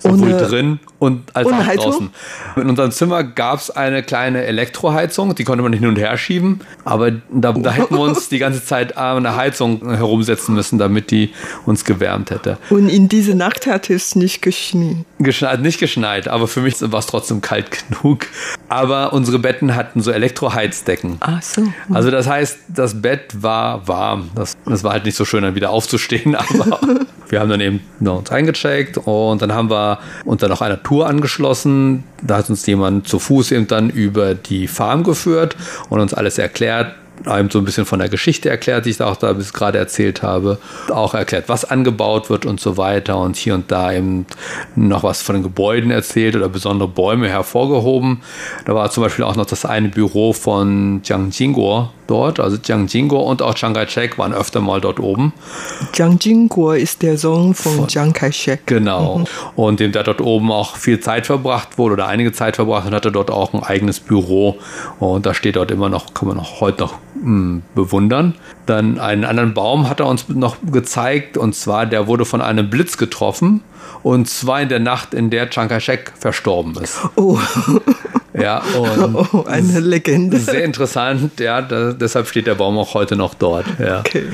Sowohl 0.00 0.32
drin 0.32 0.80
und 0.98 1.34
als 1.36 1.48
auch 1.48 1.74
draußen. 1.74 2.10
In 2.56 2.68
unserem 2.68 2.90
Zimmer 2.90 3.24
gab 3.24 3.60
es 3.60 3.70
eine 3.70 4.02
kleine 4.02 4.44
Elektroheizung, 4.44 5.34
die 5.34 5.44
konnte 5.44 5.62
man 5.62 5.72
hin 5.72 5.86
und 5.86 5.96
her 5.96 6.16
schieben, 6.16 6.60
aber 6.84 7.12
da, 7.30 7.52
da 7.52 7.70
hätten 7.70 7.94
wir 7.94 8.02
uns 8.02 8.28
die 8.28 8.38
ganze 8.38 8.64
Zeit 8.64 8.96
an 8.96 9.18
einer 9.18 9.36
Heizung 9.36 9.94
herumsetzen 9.94 10.54
müssen, 10.54 10.78
damit 10.78 11.10
die 11.10 11.30
uns 11.66 11.84
gewärmt 11.84 12.30
hätte. 12.30 12.58
Und 12.70 12.88
in 12.88 13.08
diese 13.08 13.34
Nacht 13.34 13.66
hat 13.66 13.90
es 13.90 14.14
nicht 14.16 14.42
geschneit. 14.42 15.04
Geschneit, 15.18 15.60
nicht 15.60 15.78
geschneit, 15.78 16.28
aber 16.28 16.48
für 16.48 16.60
mich 16.60 16.76
war 16.80 16.98
es 16.98 17.06
trotzdem 17.06 17.40
kalt 17.40 17.70
genug. 17.88 18.26
Aber 18.68 19.12
unsere 19.12 19.38
Betten 19.38 19.74
hatten 19.74 20.00
so 20.00 20.10
Elektroheizdecken. 20.10 21.16
Ach 21.20 21.42
so. 21.42 21.62
Also 21.92 22.10
das 22.10 22.26
heißt, 22.26 22.58
das 22.68 23.00
Bett 23.00 23.42
war 23.42 23.86
warm. 23.88 24.30
Das, 24.34 24.56
das 24.64 24.84
war 24.84 24.92
halt 24.92 25.04
nicht 25.04 25.16
so 25.16 25.24
schön, 25.24 25.42
dann 25.42 25.54
wieder 25.54 25.70
aufzustehen, 25.70 26.34
aber 26.36 26.80
wir 27.30 27.40
haben 27.40 27.48
dann 27.48 27.60
eben 27.60 27.80
noch 28.00 28.18
uns 28.18 28.30
eingecheckt 28.30 28.98
und 28.98 29.40
dann 29.40 29.54
haben 29.54 29.70
wir 29.70 29.98
uns 30.24 30.40
dann 30.40 30.50
noch 30.50 30.60
einer 30.60 30.82
Tour 30.82 31.06
angeschlossen. 31.08 32.04
Da 32.22 32.38
hat 32.38 32.50
uns 32.50 32.66
jemand 32.66 33.08
zu 33.08 33.18
Fuß 33.18 33.52
eben 33.52 33.66
dann 33.66 33.90
über 33.90 34.34
die 34.34 34.68
Farm 34.68 35.04
geführt 35.04 35.56
und 35.88 36.00
uns 36.00 36.12
alles 36.12 36.38
erklärt. 36.38 36.94
Einem 37.26 37.50
so 37.50 37.58
ein 37.58 37.64
bisschen 37.64 37.84
von 37.84 37.98
der 37.98 38.08
Geschichte 38.08 38.48
erklärt, 38.48 38.86
die 38.86 38.90
ich 38.90 38.96
da 38.96 39.10
auch 39.10 39.16
da 39.16 39.32
bis 39.32 39.52
gerade 39.52 39.78
erzählt 39.78 40.22
habe. 40.22 40.58
Auch 40.90 41.14
erklärt, 41.14 41.48
was 41.48 41.64
angebaut 41.64 42.30
wird 42.30 42.46
und 42.46 42.60
so 42.60 42.76
weiter. 42.76 43.18
Und 43.18 43.36
hier 43.36 43.54
und 43.54 43.70
da 43.70 43.92
eben 43.92 44.26
noch 44.74 45.02
was 45.02 45.22
von 45.22 45.34
den 45.34 45.42
Gebäuden 45.42 45.90
erzählt 45.90 46.36
oder 46.36 46.48
besondere 46.48 46.88
Bäume 46.88 47.28
hervorgehoben. 47.28 48.22
Da 48.64 48.74
war 48.74 48.90
zum 48.90 49.02
Beispiel 49.02 49.24
auch 49.24 49.36
noch 49.36 49.46
das 49.46 49.64
eine 49.64 49.88
Büro 49.88 50.32
von 50.32 51.02
Jiang 51.04 51.30
Jingguo 51.30 51.90
dort. 52.10 52.40
Also 52.40 52.58
Jiang 52.62 52.86
Jingguo 52.86 53.20
und 53.20 53.40
auch 53.40 53.54
Chiang 53.54 53.72
Kai-shek 53.74 54.18
waren 54.18 54.34
öfter 54.34 54.60
mal 54.60 54.80
dort 54.80 55.00
oben. 55.00 55.32
Jiang 55.94 56.18
Jingguo 56.20 56.72
ist 56.72 57.02
der 57.02 57.16
Sohn 57.16 57.54
von 57.54 57.86
Chiang 57.86 58.12
Kai-shek. 58.12 58.66
Genau. 58.66 59.24
Und 59.56 59.80
dem 59.80 59.92
der 59.92 60.02
dort 60.02 60.20
oben 60.20 60.50
auch 60.50 60.76
viel 60.76 61.00
Zeit 61.00 61.26
verbracht 61.26 61.78
wurde 61.78 61.94
oder 61.94 62.08
einige 62.08 62.32
Zeit 62.32 62.56
verbracht 62.56 62.86
und 62.86 62.94
hatte 62.94 63.12
dort 63.12 63.30
auch 63.30 63.54
ein 63.54 63.62
eigenes 63.62 64.00
Büro. 64.00 64.58
Und 64.98 65.26
da 65.26 65.34
steht 65.34 65.56
dort 65.56 65.70
immer 65.70 65.88
noch, 65.88 66.12
kann 66.14 66.28
man 66.28 66.38
auch 66.38 66.60
heute 66.60 66.80
noch 66.80 66.94
bewundern. 67.74 68.34
Dann 68.66 68.98
einen 68.98 69.24
anderen 69.24 69.54
Baum 69.54 69.88
hat 69.88 70.00
er 70.00 70.06
uns 70.06 70.28
noch 70.28 70.56
gezeigt 70.70 71.36
und 71.36 71.54
zwar, 71.54 71.86
der 71.86 72.06
wurde 72.06 72.24
von 72.24 72.40
einem 72.40 72.70
Blitz 72.70 72.96
getroffen 72.96 73.62
und 74.02 74.28
zwar 74.28 74.62
in 74.62 74.68
der 74.68 74.80
Nacht, 74.80 75.14
in 75.14 75.30
der 75.30 75.50
Chiang 75.50 75.68
Kai-shek 75.68 76.12
verstorben 76.18 76.76
ist. 76.82 77.00
Oh, 77.16 77.38
Ja, 78.32 78.62
und 78.78 79.14
oh, 79.32 79.44
eine 79.44 79.80
Legende. 79.80 80.38
sehr 80.38 80.64
interessant, 80.64 81.40
ja, 81.40 81.62
da, 81.62 81.92
deshalb 81.92 82.28
steht 82.28 82.46
der 82.46 82.54
Baum 82.54 82.78
auch 82.78 82.94
heute 82.94 83.16
noch 83.16 83.34
dort. 83.34 83.66
Ja. 83.78 84.00
Okay. 84.00 84.24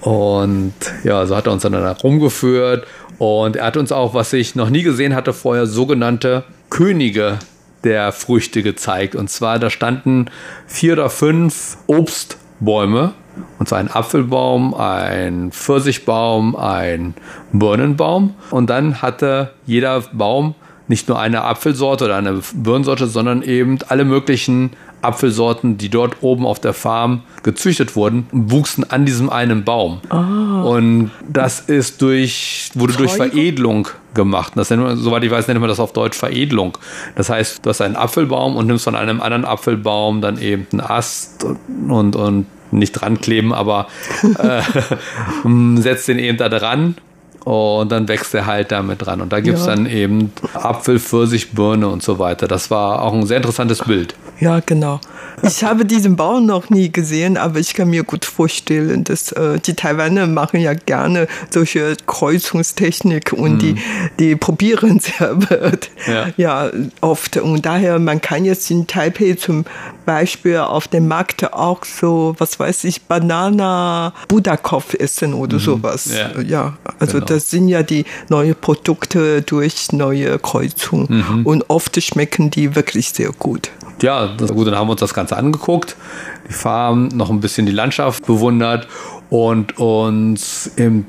Und 0.00 0.74
ja, 1.04 1.26
so 1.26 1.36
hat 1.36 1.46
er 1.46 1.52
uns 1.52 1.62
dann 1.62 1.72
da 1.72 1.92
rumgeführt. 1.92 2.86
Und 3.18 3.56
er 3.56 3.66
hat 3.66 3.76
uns 3.76 3.90
auch, 3.90 4.14
was 4.14 4.32
ich 4.32 4.54
noch 4.54 4.70
nie 4.70 4.82
gesehen 4.82 5.14
hatte 5.14 5.32
vorher, 5.32 5.66
sogenannte 5.66 6.44
Könige 6.70 7.38
der 7.84 8.12
Früchte 8.12 8.62
gezeigt. 8.62 9.14
Und 9.14 9.30
zwar, 9.30 9.58
da 9.58 9.70
standen 9.70 10.30
vier 10.66 10.94
oder 10.94 11.10
fünf 11.10 11.78
Obstbäume. 11.86 13.12
Und 13.58 13.68
zwar 13.68 13.78
ein 13.78 13.90
Apfelbaum, 13.90 14.74
ein 14.74 15.52
Pfirsichbaum, 15.52 16.56
ein 16.56 17.14
Birnenbaum. 17.52 18.34
Und 18.50 18.68
dann 18.68 19.00
hatte 19.00 19.52
jeder 19.64 20.00
Baum 20.12 20.54
nicht 20.88 21.08
nur 21.08 21.20
eine 21.20 21.42
Apfelsorte 21.42 22.06
oder 22.06 22.16
eine 22.16 22.40
Birnensorte, 22.54 23.06
sondern 23.06 23.42
eben 23.42 23.78
alle 23.88 24.04
möglichen 24.04 24.70
Apfelsorten, 25.02 25.78
die 25.78 25.88
dort 25.88 26.16
oben 26.22 26.46
auf 26.46 26.60
der 26.60 26.72
Farm 26.72 27.22
gezüchtet 27.42 27.96
wurden, 27.96 28.26
wuchsen 28.32 28.88
an 28.90 29.04
diesem 29.06 29.30
einen 29.30 29.64
Baum. 29.64 30.00
Und 30.10 31.10
das 31.28 31.60
ist 31.60 32.02
durch, 32.02 32.70
wurde 32.74 32.94
durch 32.94 33.12
Zeugung? 33.12 33.30
Veredelung 33.30 33.88
gemacht. 34.14 34.52
Das 34.56 34.70
nennt 34.70 34.82
man, 34.82 34.96
soweit 34.96 35.22
ich 35.22 35.30
weiß, 35.30 35.48
nennt 35.48 35.60
man 35.60 35.68
das 35.68 35.80
auf 35.80 35.92
Deutsch 35.92 36.18
Veredelung. 36.18 36.76
Das 37.14 37.30
heißt, 37.30 37.64
du 37.64 37.70
hast 37.70 37.80
einen 37.80 37.96
Apfelbaum 37.96 38.56
und 38.56 38.66
nimmst 38.66 38.84
von 38.84 38.96
einem 38.96 39.20
anderen 39.20 39.44
Apfelbaum 39.44 40.20
dann 40.20 40.40
eben 40.40 40.66
einen 40.72 40.80
Ast 40.80 41.44
und, 41.44 41.90
und, 41.90 42.16
und 42.16 42.46
nicht 42.70 42.92
dran 42.92 43.20
kleben, 43.20 43.52
aber 43.52 43.86
äh, 44.38 44.62
setzt 45.80 46.08
den 46.08 46.18
eben 46.18 46.36
da 46.36 46.48
dran 46.48 46.96
und 47.44 47.90
dann 47.92 48.08
wächst 48.08 48.34
er 48.34 48.46
halt 48.46 48.72
damit 48.72 49.04
dran. 49.06 49.20
Und 49.20 49.32
da 49.32 49.40
gibt 49.40 49.58
es 49.58 49.66
Ja. 49.66 49.74
dann 49.74 49.86
eben 49.86 50.32
Apfel, 50.54 50.98
Pfirsich, 50.98 51.52
Birne 51.52 51.88
und 51.88 52.02
so 52.02 52.18
weiter. 52.18 52.46
Das 52.48 52.70
war 52.70 53.02
auch 53.02 53.12
ein 53.14 53.26
sehr 53.26 53.38
interessantes 53.38 53.78
Bild. 53.84 54.14
Ja, 54.40 54.60
genau. 54.64 55.00
Ich 55.42 55.64
habe 55.64 55.84
diesen 55.84 56.16
Baum 56.16 56.46
noch 56.46 56.70
nie 56.70 56.90
gesehen, 56.92 57.36
aber 57.36 57.58
ich 57.58 57.74
kann 57.74 57.90
mir 57.90 58.04
gut 58.04 58.24
vorstellen, 58.24 59.04
dass 59.04 59.32
äh, 59.32 59.58
die 59.60 59.74
Taiwaner 59.74 60.26
machen 60.26 60.60
ja 60.60 60.74
gerne 60.74 61.26
solche 61.50 61.96
Kreuzungstechnik 62.06 63.32
und 63.32 63.60
die, 63.60 63.76
die 64.18 64.36
probieren 64.36 65.00
sehr 65.00 65.36
weit. 65.50 65.90
Ja. 66.06 66.26
ja, 66.36 66.70
oft. 67.00 67.36
Und 67.36 67.66
daher, 67.66 67.98
man 67.98 68.20
kann 68.20 68.44
jetzt 68.44 68.70
in 68.70 68.86
Taipei 68.86 69.34
zum 69.34 69.64
Beispiel 70.06 70.58
auf 70.58 70.88
dem 70.88 71.08
Markt 71.08 71.52
auch 71.52 71.84
so, 71.84 72.34
was 72.38 72.58
weiß 72.58 72.84
ich, 72.84 73.02
Banana 73.02 74.12
Budakopf 74.28 74.94
essen 74.94 75.34
oder 75.34 75.58
sowas. 75.58 76.10
Ja. 76.12 76.40
Ja, 76.42 76.76
also 76.98 77.14
Genau. 77.18 77.26
das 77.26 77.50
sind 77.50 77.68
ja 77.68 77.82
die 77.82 78.04
neuen 78.28 78.54
Produkte 78.54 79.42
durch 79.42 79.92
neue 79.92 80.38
Kreuzung. 80.38 81.06
Mhm. 81.08 81.46
Und 81.46 81.64
oft 81.68 82.00
schmecken 82.02 82.50
die 82.50 82.74
wirklich 82.76 83.10
sehr 83.10 83.30
gut. 83.32 83.70
Ja, 84.00 84.28
das, 84.36 84.52
gut, 84.52 84.66
dann 84.68 84.76
haben 84.76 84.86
wir 84.86 84.92
uns 84.92 85.00
das 85.00 85.12
Ganze 85.28 85.36
angeguckt, 85.36 85.96
die 86.48 86.54
Farm, 86.54 87.08
noch 87.08 87.28
ein 87.28 87.40
bisschen 87.40 87.66
die 87.66 87.72
Landschaft 87.72 88.24
bewundert 88.24 88.88
und 89.28 89.76
uns 89.76 90.70
eben 90.78 91.06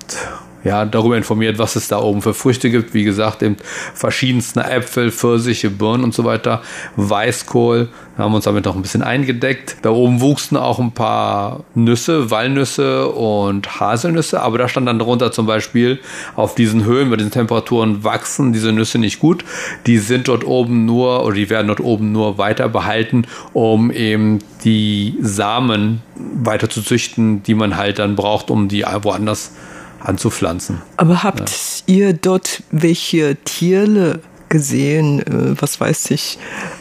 ja, 0.63 0.85
darüber 0.85 1.15
informiert, 1.17 1.57
was 1.57 1.75
es 1.75 1.87
da 1.87 1.99
oben 1.99 2.21
für 2.21 2.33
Früchte 2.33 2.69
gibt. 2.69 2.93
Wie 2.93 3.03
gesagt, 3.03 3.41
eben 3.43 3.57
verschiedenste 3.93 4.63
Äpfel, 4.63 5.11
Pfirsiche, 5.11 5.69
Birnen 5.69 6.03
und 6.03 6.13
so 6.13 6.25
weiter, 6.25 6.61
Weißkohl. 6.95 7.89
Haben 8.17 8.33
uns 8.33 8.43
damit 8.43 8.65
noch 8.65 8.75
ein 8.75 8.81
bisschen 8.81 9.01
eingedeckt. 9.01 9.77
Da 9.81 9.91
oben 9.91 10.19
wuchsen 10.19 10.57
auch 10.57 10.79
ein 10.79 10.91
paar 10.91 11.63
Nüsse, 11.73 12.29
Walnüsse 12.29 13.07
und 13.07 13.79
Haselnüsse, 13.79 14.41
aber 14.41 14.57
da 14.57 14.67
stand 14.67 14.87
dann 14.87 14.99
drunter 14.99 15.31
zum 15.31 15.45
Beispiel, 15.45 15.99
auf 16.35 16.53
diesen 16.53 16.83
Höhen, 16.83 17.09
bei 17.09 17.15
diesen 17.15 17.31
Temperaturen 17.31 18.03
wachsen 18.03 18.51
diese 18.51 18.73
Nüsse 18.73 18.99
nicht 18.99 19.19
gut. 19.19 19.45
Die 19.87 19.99
sind 19.99 20.27
dort 20.27 20.43
oben 20.43 20.83
nur, 20.85 21.23
oder 21.23 21.35
die 21.35 21.49
werden 21.49 21.67
dort 21.67 21.79
oben 21.79 22.11
nur 22.11 22.37
weiter 22.37 22.67
behalten, 22.67 23.25
um 23.53 23.89
eben 23.89 24.39
die 24.65 25.15
Samen 25.21 26.01
weiter 26.15 26.69
zu 26.69 26.81
züchten, 26.81 27.41
die 27.43 27.55
man 27.55 27.77
halt 27.77 27.99
dann 27.99 28.17
braucht, 28.17 28.51
um 28.51 28.67
die 28.67 28.83
woanders 28.83 29.53
anzupflanzen. 29.99 30.81
Aber 30.97 31.23
habt 31.23 31.83
ihr 31.85 32.13
dort 32.13 32.63
welche 32.71 33.35
Tiere 33.43 34.19
gesehen? 34.49 35.19
Äh, 35.21 35.62
was 35.62 35.79
weiß 35.79 36.12
ich? 36.12 36.38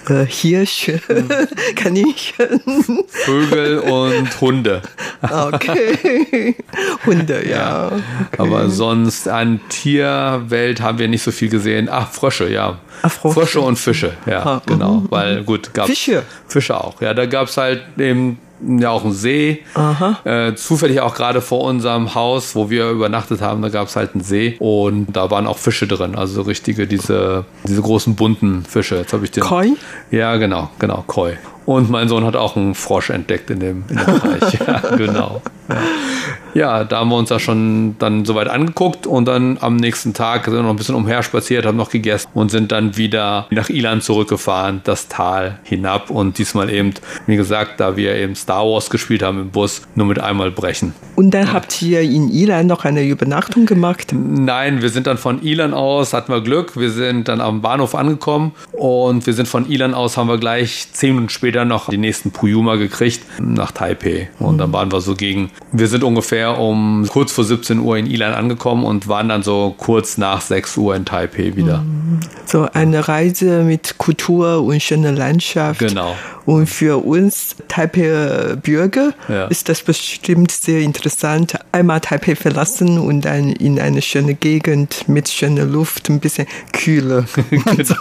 Äh, 0.09 0.25
Hirsche, 0.27 1.01
Kaninchen? 1.77 2.61
Vögel 3.09 3.81
und 3.81 4.41
Hunde. 4.41 4.83
Okay. 5.23 6.57
Hunde, 7.07 7.47
ja. 7.49 7.93
Aber 8.39 8.71
sonst 8.71 9.29
an 9.29 9.61
Tierwelt 9.69 10.81
haben 10.81 10.99
wir 10.99 11.09
nicht 11.09 11.23
so 11.23 11.31
viel 11.31 11.51
gesehen. 11.51 11.89
Ach, 11.91 12.11
Frösche, 12.11 12.49
ja. 12.51 12.79
Ach, 13.03 13.13
Frösche. 13.13 13.35
Frösche 13.41 13.61
und 13.61 13.77
Fische, 13.79 14.13
ja, 14.27 14.45
Ah, 14.45 14.63
genau. 14.65 15.05
Weil 15.11 15.45
gut, 15.45 15.75
gab 15.75 15.87
Fische? 15.87 16.23
Fische 16.47 16.75
auch. 16.83 17.01
Ja, 17.03 17.13
da 17.15 17.27
gab 17.27 17.49
es 17.49 17.57
halt 17.59 17.83
eben 17.99 18.39
ja 18.61 18.91
auch 18.91 19.05
einen 19.05 19.13
See. 19.13 19.63
Äh, 20.25 20.55
zufällig 20.55 21.01
auch 21.01 21.15
gerade 21.15 21.41
vor 21.41 21.63
unserem 21.65 22.15
Haus, 22.15 22.55
wo 22.55 22.71
wir 22.71 22.91
übernachtet 22.91 23.41
haben, 23.41 23.63
da 23.63 23.69
gab 23.69 23.89
es 23.89 23.97
halt 23.97 24.15
einen 24.15 24.25
See 24.25 24.57
und 24.59 25.17
da 25.17 25.31
waren 25.31 25.47
auch 25.47 25.59
Fische 25.59 25.87
drin. 25.87 26.15
Also 26.17 26.35
so 26.35 26.43
richtige, 26.43 26.87
diese, 26.87 27.45
diese 27.65 27.83
großen 27.83 28.15
bunten 28.17 28.65
Fische. 28.65 28.97
Jetzt 28.97 29.13
habe 29.13 29.25
ich 29.25 29.31
den. 29.31 29.43
Koi? 29.43 29.73
Ja, 30.11 30.37
genau, 30.37 30.71
genau, 30.79 31.05
Koi. 31.07 31.35
Und 31.67 31.91
mein 31.91 32.09
Sohn 32.09 32.25
hat 32.25 32.35
auch 32.35 32.57
einen 32.57 32.75
Frosch 32.75 33.11
entdeckt 33.11 33.51
in 33.51 33.61
dem, 33.61 33.85
in 33.89 33.97
dem 33.97 34.07
Bereich. 34.07 34.59
Ja, 34.67 34.97
genau. 34.97 35.43
Ja. 36.55 36.85
da 36.85 36.99
haben 36.99 37.11
wir 37.11 37.17
uns 37.17 37.29
da 37.29 37.39
schon 37.39 37.97
dann 37.99 38.25
soweit 38.25 38.49
angeguckt 38.49 39.07
und 39.07 39.27
dann 39.27 39.59
am 39.61 39.77
nächsten 39.77 40.15
Tag 40.15 40.45
sind 40.45 40.55
wir 40.55 40.63
noch 40.63 40.71
ein 40.71 40.77
bisschen 40.77 40.95
umher 40.95 41.23
spaziert, 41.23 41.67
haben 41.67 41.77
noch 41.77 41.91
gegessen 41.91 42.29
und 42.35 42.51
sind 42.51 42.73
dann 42.73 42.97
wieder 42.97 43.47
nach 43.51 43.69
Ilan 43.69 44.01
zurückgefahren, 44.01 44.81
das 44.85 45.09
Tal 45.09 45.59
hinab 45.63 46.11
und 46.11 46.39
diesmal 46.39 46.71
eben, 46.71 46.95
wie 47.27 47.37
gesagt, 47.37 47.81
da 47.81 47.97
wir 47.97 48.15
eben 48.17 48.35
Star 48.35 48.65
Wars 48.65 48.91
gespielt 48.91 49.23
haben 49.23 49.41
im 49.41 49.51
Bus, 49.51 49.83
nur 49.95 50.07
mit 50.07 50.19
einmal 50.19 50.51
brechen. 50.51 50.95
Und 51.17 51.33
dann 51.33 51.53
habt 51.53 51.81
ihr 51.83 52.01
in 52.01 52.29
Ilan 52.31 52.67
noch 52.67 52.85
eine 52.85 53.05
Übernachtung 53.05 53.67
gemacht? 53.67 54.13
Nein, 54.13 54.83
wir 54.83 54.89
sind 54.91 55.07
dann 55.07 55.19
von 55.19 55.43
Ilan 55.43 55.75
aus, 55.75 56.13
hatten 56.13 56.33
wir 56.33 56.41
Glück, 56.41 56.77
wir 56.77 56.91
sind 56.91 57.29
dann 57.29 57.41
am 57.41 57.61
Bahnhof 57.61 57.95
angekommen 57.95 58.53
und 58.73 59.27
wir 59.27 59.35
sind 59.35 59.49
von 59.49 59.69
Ilan 59.69 59.95
aus, 59.95 60.17
haben 60.17 60.29
wir 60.29 60.39
gleich 60.39 60.89
zehn 60.93 61.15
Minuten 61.15 61.31
später 61.31 61.65
noch 61.65 61.89
die 61.89 61.99
nächsten 61.99 62.31
Puyuma 62.31 62.77
gekriegt 62.77 63.21
nach 63.41 63.73
Taipei. 63.73 64.31
Und 64.39 64.59
dann 64.59 64.73
waren 64.73 64.91
wir 64.93 65.01
so 65.01 65.15
gegen 65.15 65.51
Wir 65.71 65.87
sind 65.89 66.03
ungefähr 66.03 66.59
um 66.59 67.07
kurz 67.11 67.31
vor 67.33 67.45
17 67.45 67.79
Uhr 67.81 67.99
in 67.99 68.07
Ilan 68.07 68.33
angekommen 68.33 68.85
und 68.85 69.07
waren 69.07 69.29
dann 69.29 69.43
so 69.43 69.75
kurz 69.77 70.17
nach 70.17 70.41
6 70.41 70.77
Uhr 70.79 70.97
in 70.97 71.05
Taipei 71.05 71.57
wieder. 71.57 71.85
So 72.47 72.67
eine 72.73 73.07
Reise 73.07 73.63
mit 73.65 73.99
Kultur 73.99 74.63
und 74.63 74.83
schöner 74.83 75.13
Landschaft. 75.13 75.81
Genau. 75.81 76.17
Und 76.47 76.67
für 76.69 77.05
uns 77.05 77.57
Taipei 77.69 78.57
Bürger 78.63 79.13
Ja. 79.29 79.49
ist 79.49 79.69
das 79.69 79.83
bestimmt 79.83 80.51
sehr 80.51 80.81
interessant. 80.81 81.55
Einmal 81.73 82.01
Taipei 82.01 82.35
verlassen 82.35 82.99
und 82.99 83.27
dann 83.27 83.53
in 83.53 83.79
eine 83.79 84.01
schöne 84.01 84.33
Gegend 84.35 85.07
mit 85.07 85.29
schöner 85.29 85.67
Luft, 85.67 86.09
ein 86.09 86.21
bisschen 86.21 86.47
kühler. 86.73 87.27
Und 87.67 87.87
so, 87.87 87.95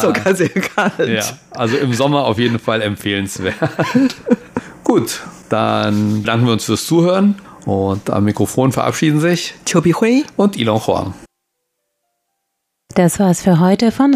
sogar 0.00 0.34
sehr 0.34 0.48
kalt. 0.48 0.94
Genau. 0.96 1.08
Ah. 1.08 1.12
Ja, 1.12 1.22
also 1.60 1.76
im 1.76 1.92
Sommer 1.94 2.24
auf 2.24 2.38
jeden 2.38 2.58
Fall 2.58 2.82
empfehlenswert. 2.82 3.54
Gut, 4.88 5.20
dann 5.50 6.24
danken 6.24 6.46
wir 6.46 6.54
uns 6.54 6.64
fürs 6.64 6.86
Zuhören 6.86 7.34
und 7.66 8.08
am 8.08 8.24
Mikrofon 8.24 8.72
verabschieden 8.72 9.20
sich 9.20 9.52
Chobi 9.70 9.92
Hui. 9.92 10.24
und 10.38 10.56
Ilon 10.56 10.86
Huang. 10.86 11.12
Das 12.94 13.20
war's 13.20 13.42
für 13.42 13.60
heute 13.60 13.92
von 13.92 14.14